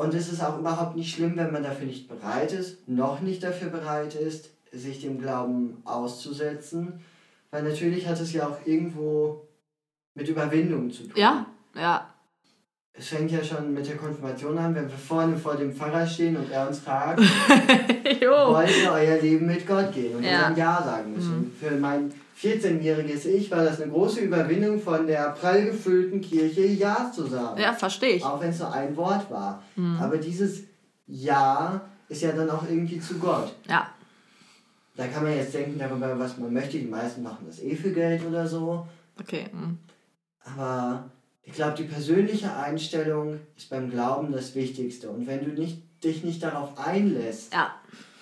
Und 0.00 0.14
es 0.14 0.32
ist 0.32 0.42
auch 0.42 0.58
überhaupt 0.58 0.96
nicht 0.96 1.14
schlimm, 1.14 1.36
wenn 1.36 1.52
man 1.52 1.62
dafür 1.62 1.86
nicht 1.86 2.08
bereit 2.08 2.52
ist, 2.52 2.88
noch 2.88 3.20
nicht 3.20 3.42
dafür 3.42 3.68
bereit 3.68 4.14
ist, 4.14 4.50
sich 4.72 5.00
dem 5.00 5.20
Glauben 5.20 5.82
auszusetzen. 5.84 7.00
Weil 7.50 7.62
natürlich 7.64 8.06
hat 8.06 8.20
es 8.20 8.32
ja 8.32 8.46
auch 8.48 8.58
irgendwo 8.64 9.42
mit 10.14 10.28
Überwindung 10.28 10.90
zu 10.90 11.02
tun. 11.04 11.12
Ja. 11.16 11.46
Ja. 11.74 12.06
Es 12.92 13.08
fängt 13.08 13.30
ja 13.30 13.42
schon 13.42 13.72
mit 13.72 13.86
der 13.88 13.96
Konfirmation 13.96 14.58
an, 14.58 14.74
wenn 14.74 14.88
wir 14.88 14.96
vorne 14.96 15.36
vor 15.36 15.56
dem 15.56 15.72
Pfarrer 15.72 16.06
stehen 16.06 16.36
und 16.36 16.50
er 16.50 16.68
uns 16.68 16.80
fragt, 16.80 17.20
wollt 17.20 18.82
ihr 18.82 18.92
euer 18.92 19.20
Leben 19.20 19.46
mit 19.46 19.66
Gott 19.66 19.92
gehen? 19.92 20.16
Und 20.16 20.22
wir 20.22 20.30
Ja. 20.30 20.40
dann 20.42 20.56
Ja 20.56 20.82
sagen 20.84 21.12
müssen. 21.14 21.52
Für 21.58 21.70
mein 21.72 22.12
14-jähriges 22.42 23.26
Ich 23.26 23.50
war 23.50 23.64
das 23.64 23.80
eine 23.80 23.90
große 23.92 24.20
Überwindung 24.20 24.80
von 24.80 25.06
der 25.06 25.30
prall 25.30 25.66
gefüllten 25.66 26.20
Kirche 26.20 26.64
Ja 26.66 27.10
zu 27.14 27.26
sagen. 27.26 27.60
Ja, 27.60 27.72
verstehe 27.72 28.14
ich. 28.16 28.24
Auch 28.24 28.40
wenn 28.40 28.50
es 28.50 28.58
nur 28.58 28.72
ein 28.72 28.96
Wort 28.96 29.30
war. 29.30 29.62
Mhm. 29.76 29.98
Aber 30.00 30.16
dieses 30.16 30.62
Ja 31.06 31.80
ist 32.08 32.22
ja 32.22 32.32
dann 32.32 32.48
auch 32.50 32.62
irgendwie 32.68 32.98
zu 33.00 33.18
Gott. 33.18 33.54
Ja. 33.68 33.88
Da 34.96 35.06
kann 35.06 35.22
man 35.22 35.36
jetzt 35.36 35.54
denken 35.54 35.78
darüber, 35.78 36.18
was 36.18 36.36
man 36.38 36.52
möchte. 36.52 36.78
Die 36.78 36.86
meisten 36.86 37.22
machen 37.22 37.44
das 37.46 37.60
eh 37.60 37.76
für 37.76 37.92
Geld 37.92 38.24
oder 38.26 38.46
so. 38.46 38.86
Okay. 39.18 39.46
mhm. 39.52 39.78
Aber 40.44 41.10
ich 41.42 41.52
glaube, 41.52 41.76
die 41.76 41.84
persönliche 41.84 42.54
Einstellung 42.54 43.38
ist 43.56 43.68
beim 43.70 43.90
Glauben 43.90 44.32
das 44.32 44.54
Wichtigste. 44.54 45.10
Und 45.10 45.26
wenn 45.26 45.44
du 45.44 45.50
nicht, 45.60 45.82
dich 46.02 46.24
nicht 46.24 46.42
darauf 46.42 46.78
einlässt, 46.78 47.52
Ja. 47.52 47.74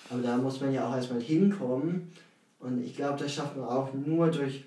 aber 0.09 0.21
da 0.21 0.37
muss 0.37 0.59
man 0.61 0.73
ja 0.73 0.87
auch 0.89 0.95
erstmal 0.95 1.21
hinkommen. 1.21 2.11
Und 2.59 2.83
ich 2.83 2.95
glaube, 2.95 3.17
das 3.19 3.33
schafft 3.33 3.55
man 3.57 3.65
auch 3.65 3.93
nur 3.93 4.29
durch 4.29 4.65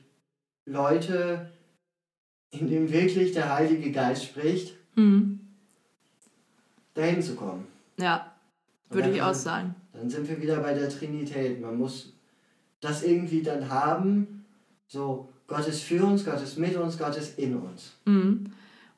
Leute, 0.64 1.50
in 2.50 2.68
denen 2.68 2.90
wirklich 2.92 3.33
der 3.33 3.55
Heilige 3.55 3.92
Geist 3.92 4.24
spricht, 4.24 4.74
Mhm. 4.94 5.40
dahin 6.94 7.22
zu 7.22 7.35
kommen. 7.35 7.66
Ja. 7.98 8.33
Würde 8.90 9.11
ich 9.11 9.22
auch 9.22 9.35
sagen. 9.35 9.74
Dann 9.92 10.11
sind 10.11 10.28
wir 10.28 10.40
wieder 10.40 10.61
bei 10.61 10.74
der 10.74 10.88
Trinität. 10.90 11.61
Man 11.61 11.78
muss 11.78 12.12
das 12.81 13.02
irgendwie 13.02 13.42
dann 13.42 13.68
haben. 13.70 14.44
So, 14.87 15.28
Gott 15.46 15.66
ist 15.66 15.83
für 15.83 16.05
uns, 16.05 16.24
Gott 16.24 16.42
ist 16.42 16.59
mit 16.59 16.76
uns, 16.76 16.98
Gott 16.98 17.16
ist 17.16 17.38
in 17.38 17.57
uns. 17.57 17.92
Mhm. 18.05 18.52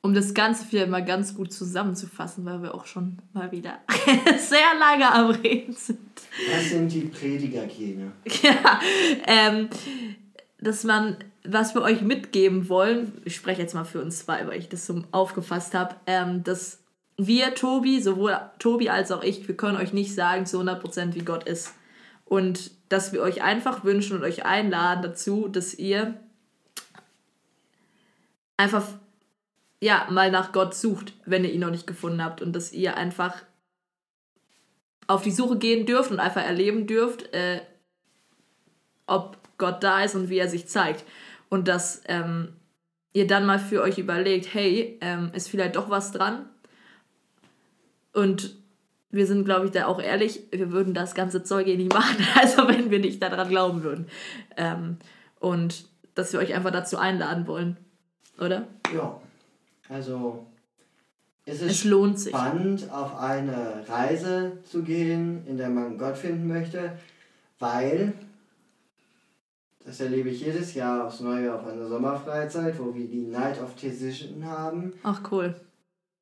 Um 0.04 0.12
das 0.12 0.34
Ganze 0.34 0.66
vielleicht 0.66 0.90
mal 0.90 1.02
ganz 1.02 1.34
gut 1.34 1.50
zusammenzufassen, 1.50 2.44
weil 2.44 2.62
wir 2.62 2.74
auch 2.74 2.84
schon 2.84 3.20
mal 3.32 3.50
wieder 3.52 3.78
sehr 4.36 4.78
lange 4.78 5.10
am 5.10 5.30
Reden 5.30 5.72
sind. 5.72 5.98
Das 6.52 6.68
sind 6.68 6.92
die 6.92 7.06
Predigergene. 7.06 8.12
Ja, 8.42 8.80
ähm, 9.26 9.70
dass 10.58 10.84
man, 10.84 11.16
was 11.42 11.74
wir 11.74 11.80
euch 11.80 12.02
mitgeben 12.02 12.68
wollen, 12.68 13.12
ich 13.24 13.34
spreche 13.34 13.62
jetzt 13.62 13.72
mal 13.72 13.86
für 13.86 14.02
uns 14.02 14.18
zwei, 14.18 14.46
weil 14.46 14.58
ich 14.58 14.68
das 14.68 14.84
so 14.84 15.02
aufgefasst 15.10 15.72
habe, 15.72 15.94
ähm, 16.06 16.44
dass 16.44 16.80
wir, 17.16 17.54
Tobi, 17.54 18.02
sowohl 18.02 18.38
Tobi 18.58 18.90
als 18.90 19.10
auch 19.10 19.22
ich, 19.22 19.48
wir 19.48 19.56
können 19.56 19.78
euch 19.78 19.94
nicht 19.94 20.14
sagen 20.14 20.44
zu 20.44 20.60
100% 20.60 21.14
wie 21.14 21.24
Gott 21.24 21.44
ist. 21.44 21.72
Und 22.26 22.72
dass 22.90 23.14
wir 23.14 23.22
euch 23.22 23.42
einfach 23.42 23.84
wünschen 23.84 24.18
und 24.18 24.22
euch 24.22 24.44
einladen 24.44 25.00
dazu, 25.02 25.48
dass 25.48 25.72
ihr 25.72 26.20
einfach 28.58 28.84
ja, 29.84 30.06
mal 30.08 30.30
nach 30.30 30.52
Gott 30.52 30.74
sucht, 30.74 31.12
wenn 31.26 31.44
ihr 31.44 31.52
ihn 31.52 31.60
noch 31.60 31.70
nicht 31.70 31.86
gefunden 31.86 32.24
habt. 32.24 32.40
Und 32.40 32.56
dass 32.56 32.72
ihr 32.72 32.96
einfach 32.96 33.42
auf 35.06 35.22
die 35.22 35.30
Suche 35.30 35.58
gehen 35.58 35.84
dürft 35.84 36.10
und 36.10 36.20
einfach 36.20 36.42
erleben 36.42 36.86
dürft, 36.86 37.34
äh, 37.34 37.60
ob 39.06 39.36
Gott 39.58 39.84
da 39.84 40.02
ist 40.02 40.14
und 40.14 40.30
wie 40.30 40.38
er 40.38 40.48
sich 40.48 40.68
zeigt. 40.68 41.04
Und 41.50 41.68
dass 41.68 42.00
ähm, 42.06 42.54
ihr 43.12 43.26
dann 43.26 43.44
mal 43.44 43.58
für 43.58 43.82
euch 43.82 43.98
überlegt, 43.98 44.54
hey, 44.54 44.98
ähm, 45.02 45.30
ist 45.34 45.50
vielleicht 45.50 45.76
doch 45.76 45.90
was 45.90 46.12
dran? 46.12 46.48
Und 48.14 48.56
wir 49.10 49.26
sind, 49.26 49.44
glaube 49.44 49.66
ich, 49.66 49.72
da 49.72 49.84
auch 49.84 50.00
ehrlich, 50.00 50.44
wir 50.50 50.72
würden 50.72 50.94
das 50.94 51.14
ganze 51.14 51.42
Zeug 51.42 51.66
eh 51.66 51.76
nicht 51.76 51.92
machen, 51.92 52.26
also 52.40 52.68
wenn 52.68 52.90
wir 52.90 53.00
nicht 53.00 53.22
daran 53.22 53.50
glauben 53.50 53.82
würden. 53.82 54.06
Ähm, 54.56 54.96
und 55.40 55.84
dass 56.14 56.32
wir 56.32 56.40
euch 56.40 56.54
einfach 56.54 56.70
dazu 56.70 56.96
einladen 56.96 57.46
wollen, 57.46 57.76
oder? 58.38 58.66
Ja, 58.94 59.20
also 59.94 60.44
es 61.46 61.60
ist 61.62 61.70
Es 61.70 61.84
lohnt 61.84 62.18
sich. 62.18 62.34
spannend, 62.34 62.90
auf 62.90 63.16
eine 63.18 63.84
Reise 63.88 64.58
zu 64.64 64.82
gehen, 64.82 65.46
in 65.46 65.56
der 65.56 65.68
man 65.68 65.96
Gott 65.98 66.16
finden 66.16 66.48
möchte, 66.48 66.98
weil, 67.58 68.12
das 69.84 70.00
erlebe 70.00 70.30
ich 70.30 70.40
jedes 70.40 70.74
Jahr 70.74 71.06
aufs 71.06 71.20
Neue 71.20 71.54
auf 71.54 71.66
einer 71.66 71.86
Sommerfreizeit, 71.86 72.78
wo 72.78 72.94
wir 72.94 73.06
die 73.06 73.26
Night 73.26 73.60
of 73.62 73.74
Decision 73.76 74.44
haben, 74.46 74.94
Ach, 75.02 75.20
cool. 75.30 75.54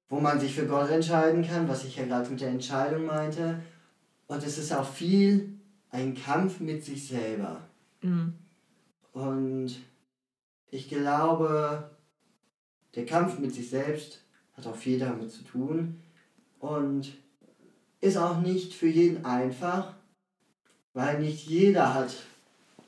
wo 0.08 0.20
man 0.20 0.38
sich 0.40 0.54
für 0.54 0.66
Gott 0.66 0.90
entscheiden 0.90 1.46
kann, 1.46 1.68
was 1.68 1.84
ich 1.84 1.96
ja 1.96 2.04
gerade 2.04 2.28
mit 2.28 2.40
der 2.40 2.48
Entscheidung 2.50 3.06
meinte. 3.06 3.60
Und 4.26 4.44
es 4.44 4.58
ist 4.58 4.72
auch 4.72 4.86
viel 4.88 5.54
ein 5.90 6.14
Kampf 6.14 6.58
mit 6.60 6.84
sich 6.84 7.06
selber. 7.08 7.60
Mhm. 8.02 8.34
Und 9.12 9.76
ich 10.70 10.88
glaube, 10.88 11.90
der 12.94 13.06
Kampf 13.06 13.38
mit 13.38 13.54
sich 13.54 13.70
selbst 13.70 14.20
hat 14.56 14.66
auch 14.66 14.76
viel 14.76 14.98
damit 14.98 15.30
zu 15.30 15.42
tun 15.44 16.00
und 16.60 17.12
ist 18.00 18.16
auch 18.16 18.38
nicht 18.40 18.74
für 18.74 18.88
jeden 18.88 19.24
einfach, 19.24 19.94
weil 20.94 21.20
nicht 21.20 21.46
jeder 21.46 21.94
hat 21.94 22.14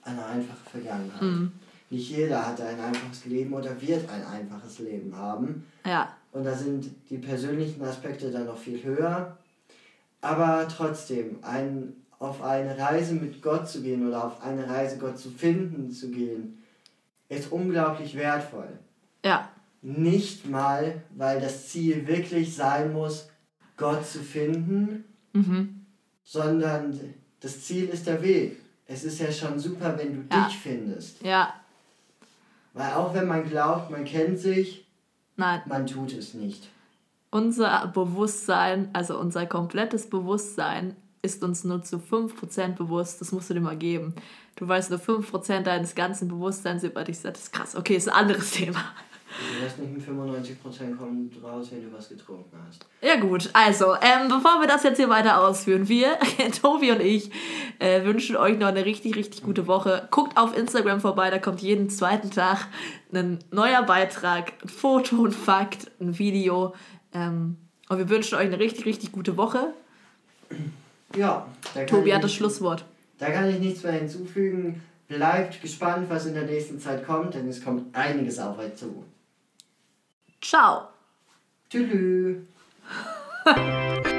eine 0.03 0.25
einfache 0.27 0.71
Vergangenheit. 0.71 1.23
Mhm. 1.23 1.53
Nicht 1.91 2.11
jeder 2.11 2.47
hat 2.47 2.61
ein 2.61 2.81
einfaches 2.81 3.25
Leben 3.27 3.53
oder 3.53 3.81
wird 3.81 4.09
ein 4.11 4.25
einfaches 4.27 4.81
Leben 4.81 5.17
haben. 5.17 5.65
Ja, 5.87 6.15
Und 6.33 6.45
da 6.45 6.55
sind 6.55 6.91
die 7.09 7.19
persönlichen 7.19 7.83
Aspekte 7.83 8.31
dann 8.31 8.47
noch 8.47 8.59
viel 8.59 8.83
höher. 8.83 9.37
Aber 10.21 10.67
trotzdem, 10.69 11.39
ein, 11.43 11.93
auf 12.19 12.43
eine 12.43 12.77
Reise 12.77 13.15
mit 13.15 13.41
Gott 13.41 13.69
zu 13.69 13.83
gehen 13.83 14.07
oder 14.09 14.25
auf 14.25 14.43
eine 14.43 14.69
Reise 14.69 14.99
Gott 14.99 15.19
zu 15.19 15.31
finden 15.31 15.91
zu 15.91 16.11
gehen, 16.11 16.63
ist 17.29 17.53
unglaublich 17.53 18.15
wertvoll. 18.17 18.79
ja, 19.25 19.49
Nicht 19.87 20.47
mal, 20.49 21.03
weil 21.15 21.41
das 21.43 21.69
Ziel 21.69 22.07
wirklich 22.07 22.57
sein 22.57 22.95
muss, 22.95 23.29
Gott 23.77 24.07
zu 24.07 24.21
finden, 24.21 25.05
mhm. 25.35 25.85
sondern 26.25 26.99
das 27.41 27.63
Ziel 27.65 27.91
ist 27.91 28.07
der 28.07 28.23
Weg. 28.23 28.57
Es 28.87 29.05
ist 29.05 29.19
ja 29.21 29.31
schon 29.31 29.59
super, 29.59 29.97
wenn 29.99 30.15
du 30.29 30.35
Ja. 30.35 30.47
dich 30.47 30.57
findest. 30.59 31.23
ja, 31.23 31.53
Weil 32.73 32.93
auch 32.95 33.13
wenn 33.15 33.27
man 33.29 33.47
glaubt, 33.49 33.91
man 33.91 34.05
kennt 34.07 34.39
sich, 34.39 34.87
nein. 35.37 35.61
man 35.67 35.87
tut 35.87 36.13
es 36.15 36.33
nicht. 36.33 36.71
Unser 37.31 37.89
Bewusstsein, 37.89 38.89
also 38.95 39.19
unser 39.19 39.45
komplettes 39.47 40.09
Bewusstsein, 40.09 40.97
ist 41.21 41.43
uns 41.45 41.63
nur 41.65 41.83
zu 41.83 41.99
5% 41.99 42.77
bewusst. 42.77 43.21
Das 43.21 43.33
musst 43.33 43.51
du 43.51 43.55
dir 43.55 43.61
mal 43.61 43.77
geben. 43.77 44.15
Du 44.57 44.67
weißt 44.67 44.91
nur 44.91 44.99
5% 45.01 45.61
deines 45.63 45.95
ganzen 45.95 46.29
Bewusstseins 46.29 46.85
über 46.85 47.05
dich. 47.05 47.21
Das 47.23 47.39
ist 47.39 47.53
krass. 47.53 47.75
Okay, 47.77 47.97
ist 47.97 48.09
ein 48.09 48.15
anderes 48.15 48.51
Thema. 48.53 48.81
Du 49.37 49.65
wirst 49.65 49.79
nicht 49.79 49.93
mit 49.93 50.03
95% 50.03 50.97
kommen 50.97 51.31
raus, 51.43 51.69
wenn 51.73 51.83
du 51.83 51.97
was 51.97 52.09
getrunken 52.09 52.57
hast. 52.67 52.87
Ja 53.03 53.17
gut, 53.17 53.51
also, 53.53 53.95
ähm, 53.95 54.29
bevor 54.29 54.61
wir 54.61 54.69
das 54.69 54.85
jetzt 54.85 54.97
hier 54.99 55.09
weiter 55.09 55.41
ausführen, 55.41 55.89
wir, 55.89 56.19
Tobi 56.63 56.93
und 56.93 57.01
ich, 57.01 57.31
äh, 57.81 58.05
wünschen 58.05 58.37
euch 58.37 58.59
noch 58.59 58.69
eine 58.69 58.85
richtig, 58.85 59.17
richtig 59.17 59.43
gute 59.43 59.67
Woche. 59.67 60.07
Guckt 60.11 60.37
auf 60.37 60.57
Instagram 60.57 61.01
vorbei, 61.01 61.31
da 61.31 61.39
kommt 61.39 61.61
jeden 61.63 61.91
zweiten 61.91 62.31
Tag 62.31 62.69
ein 63.13 63.41
neuer 63.51 63.83
Beitrag, 63.83 64.53
ein 64.63 64.69
Foto, 64.69 65.25
ein 65.25 65.33
Fakt, 65.33 65.91
ein 66.01 66.19
Video. 66.19 66.75
Ähm, 67.13 67.57
und 67.89 67.99
wir 67.99 68.09
wünschen 68.09 68.37
euch 68.37 68.47
eine 68.47 68.59
richtig, 68.59 68.87
richtig 68.87 69.13
gute 69.13 69.37
Woche. 69.37 69.75
Ja, 71.17 71.47
da 71.75 71.81
kann 71.81 71.87
Tobi 71.87 72.15
hat 72.15 72.25
das 72.25 72.33
Schlusswort. 72.33 72.85
Da 73.19 73.31
kann 73.31 73.49
ich 73.49 73.59
nichts 73.59 73.83
mehr 73.83 73.93
hinzufügen. 73.93 74.83
Bleibt 75.09 75.61
gespannt, 75.61 76.09
was 76.09 76.27
in 76.27 76.35
der 76.35 76.45
nächsten 76.45 76.81
Zeit 76.81 77.07
kommt, 77.07 77.35
denn 77.35 77.49
es 77.49 77.63
kommt 77.63 77.95
einiges 77.95 78.39
auf 78.39 78.59
euch 78.59 78.75
zu. 78.75 79.05
Ciao. 80.45 80.89
Tschüss. 81.71 82.47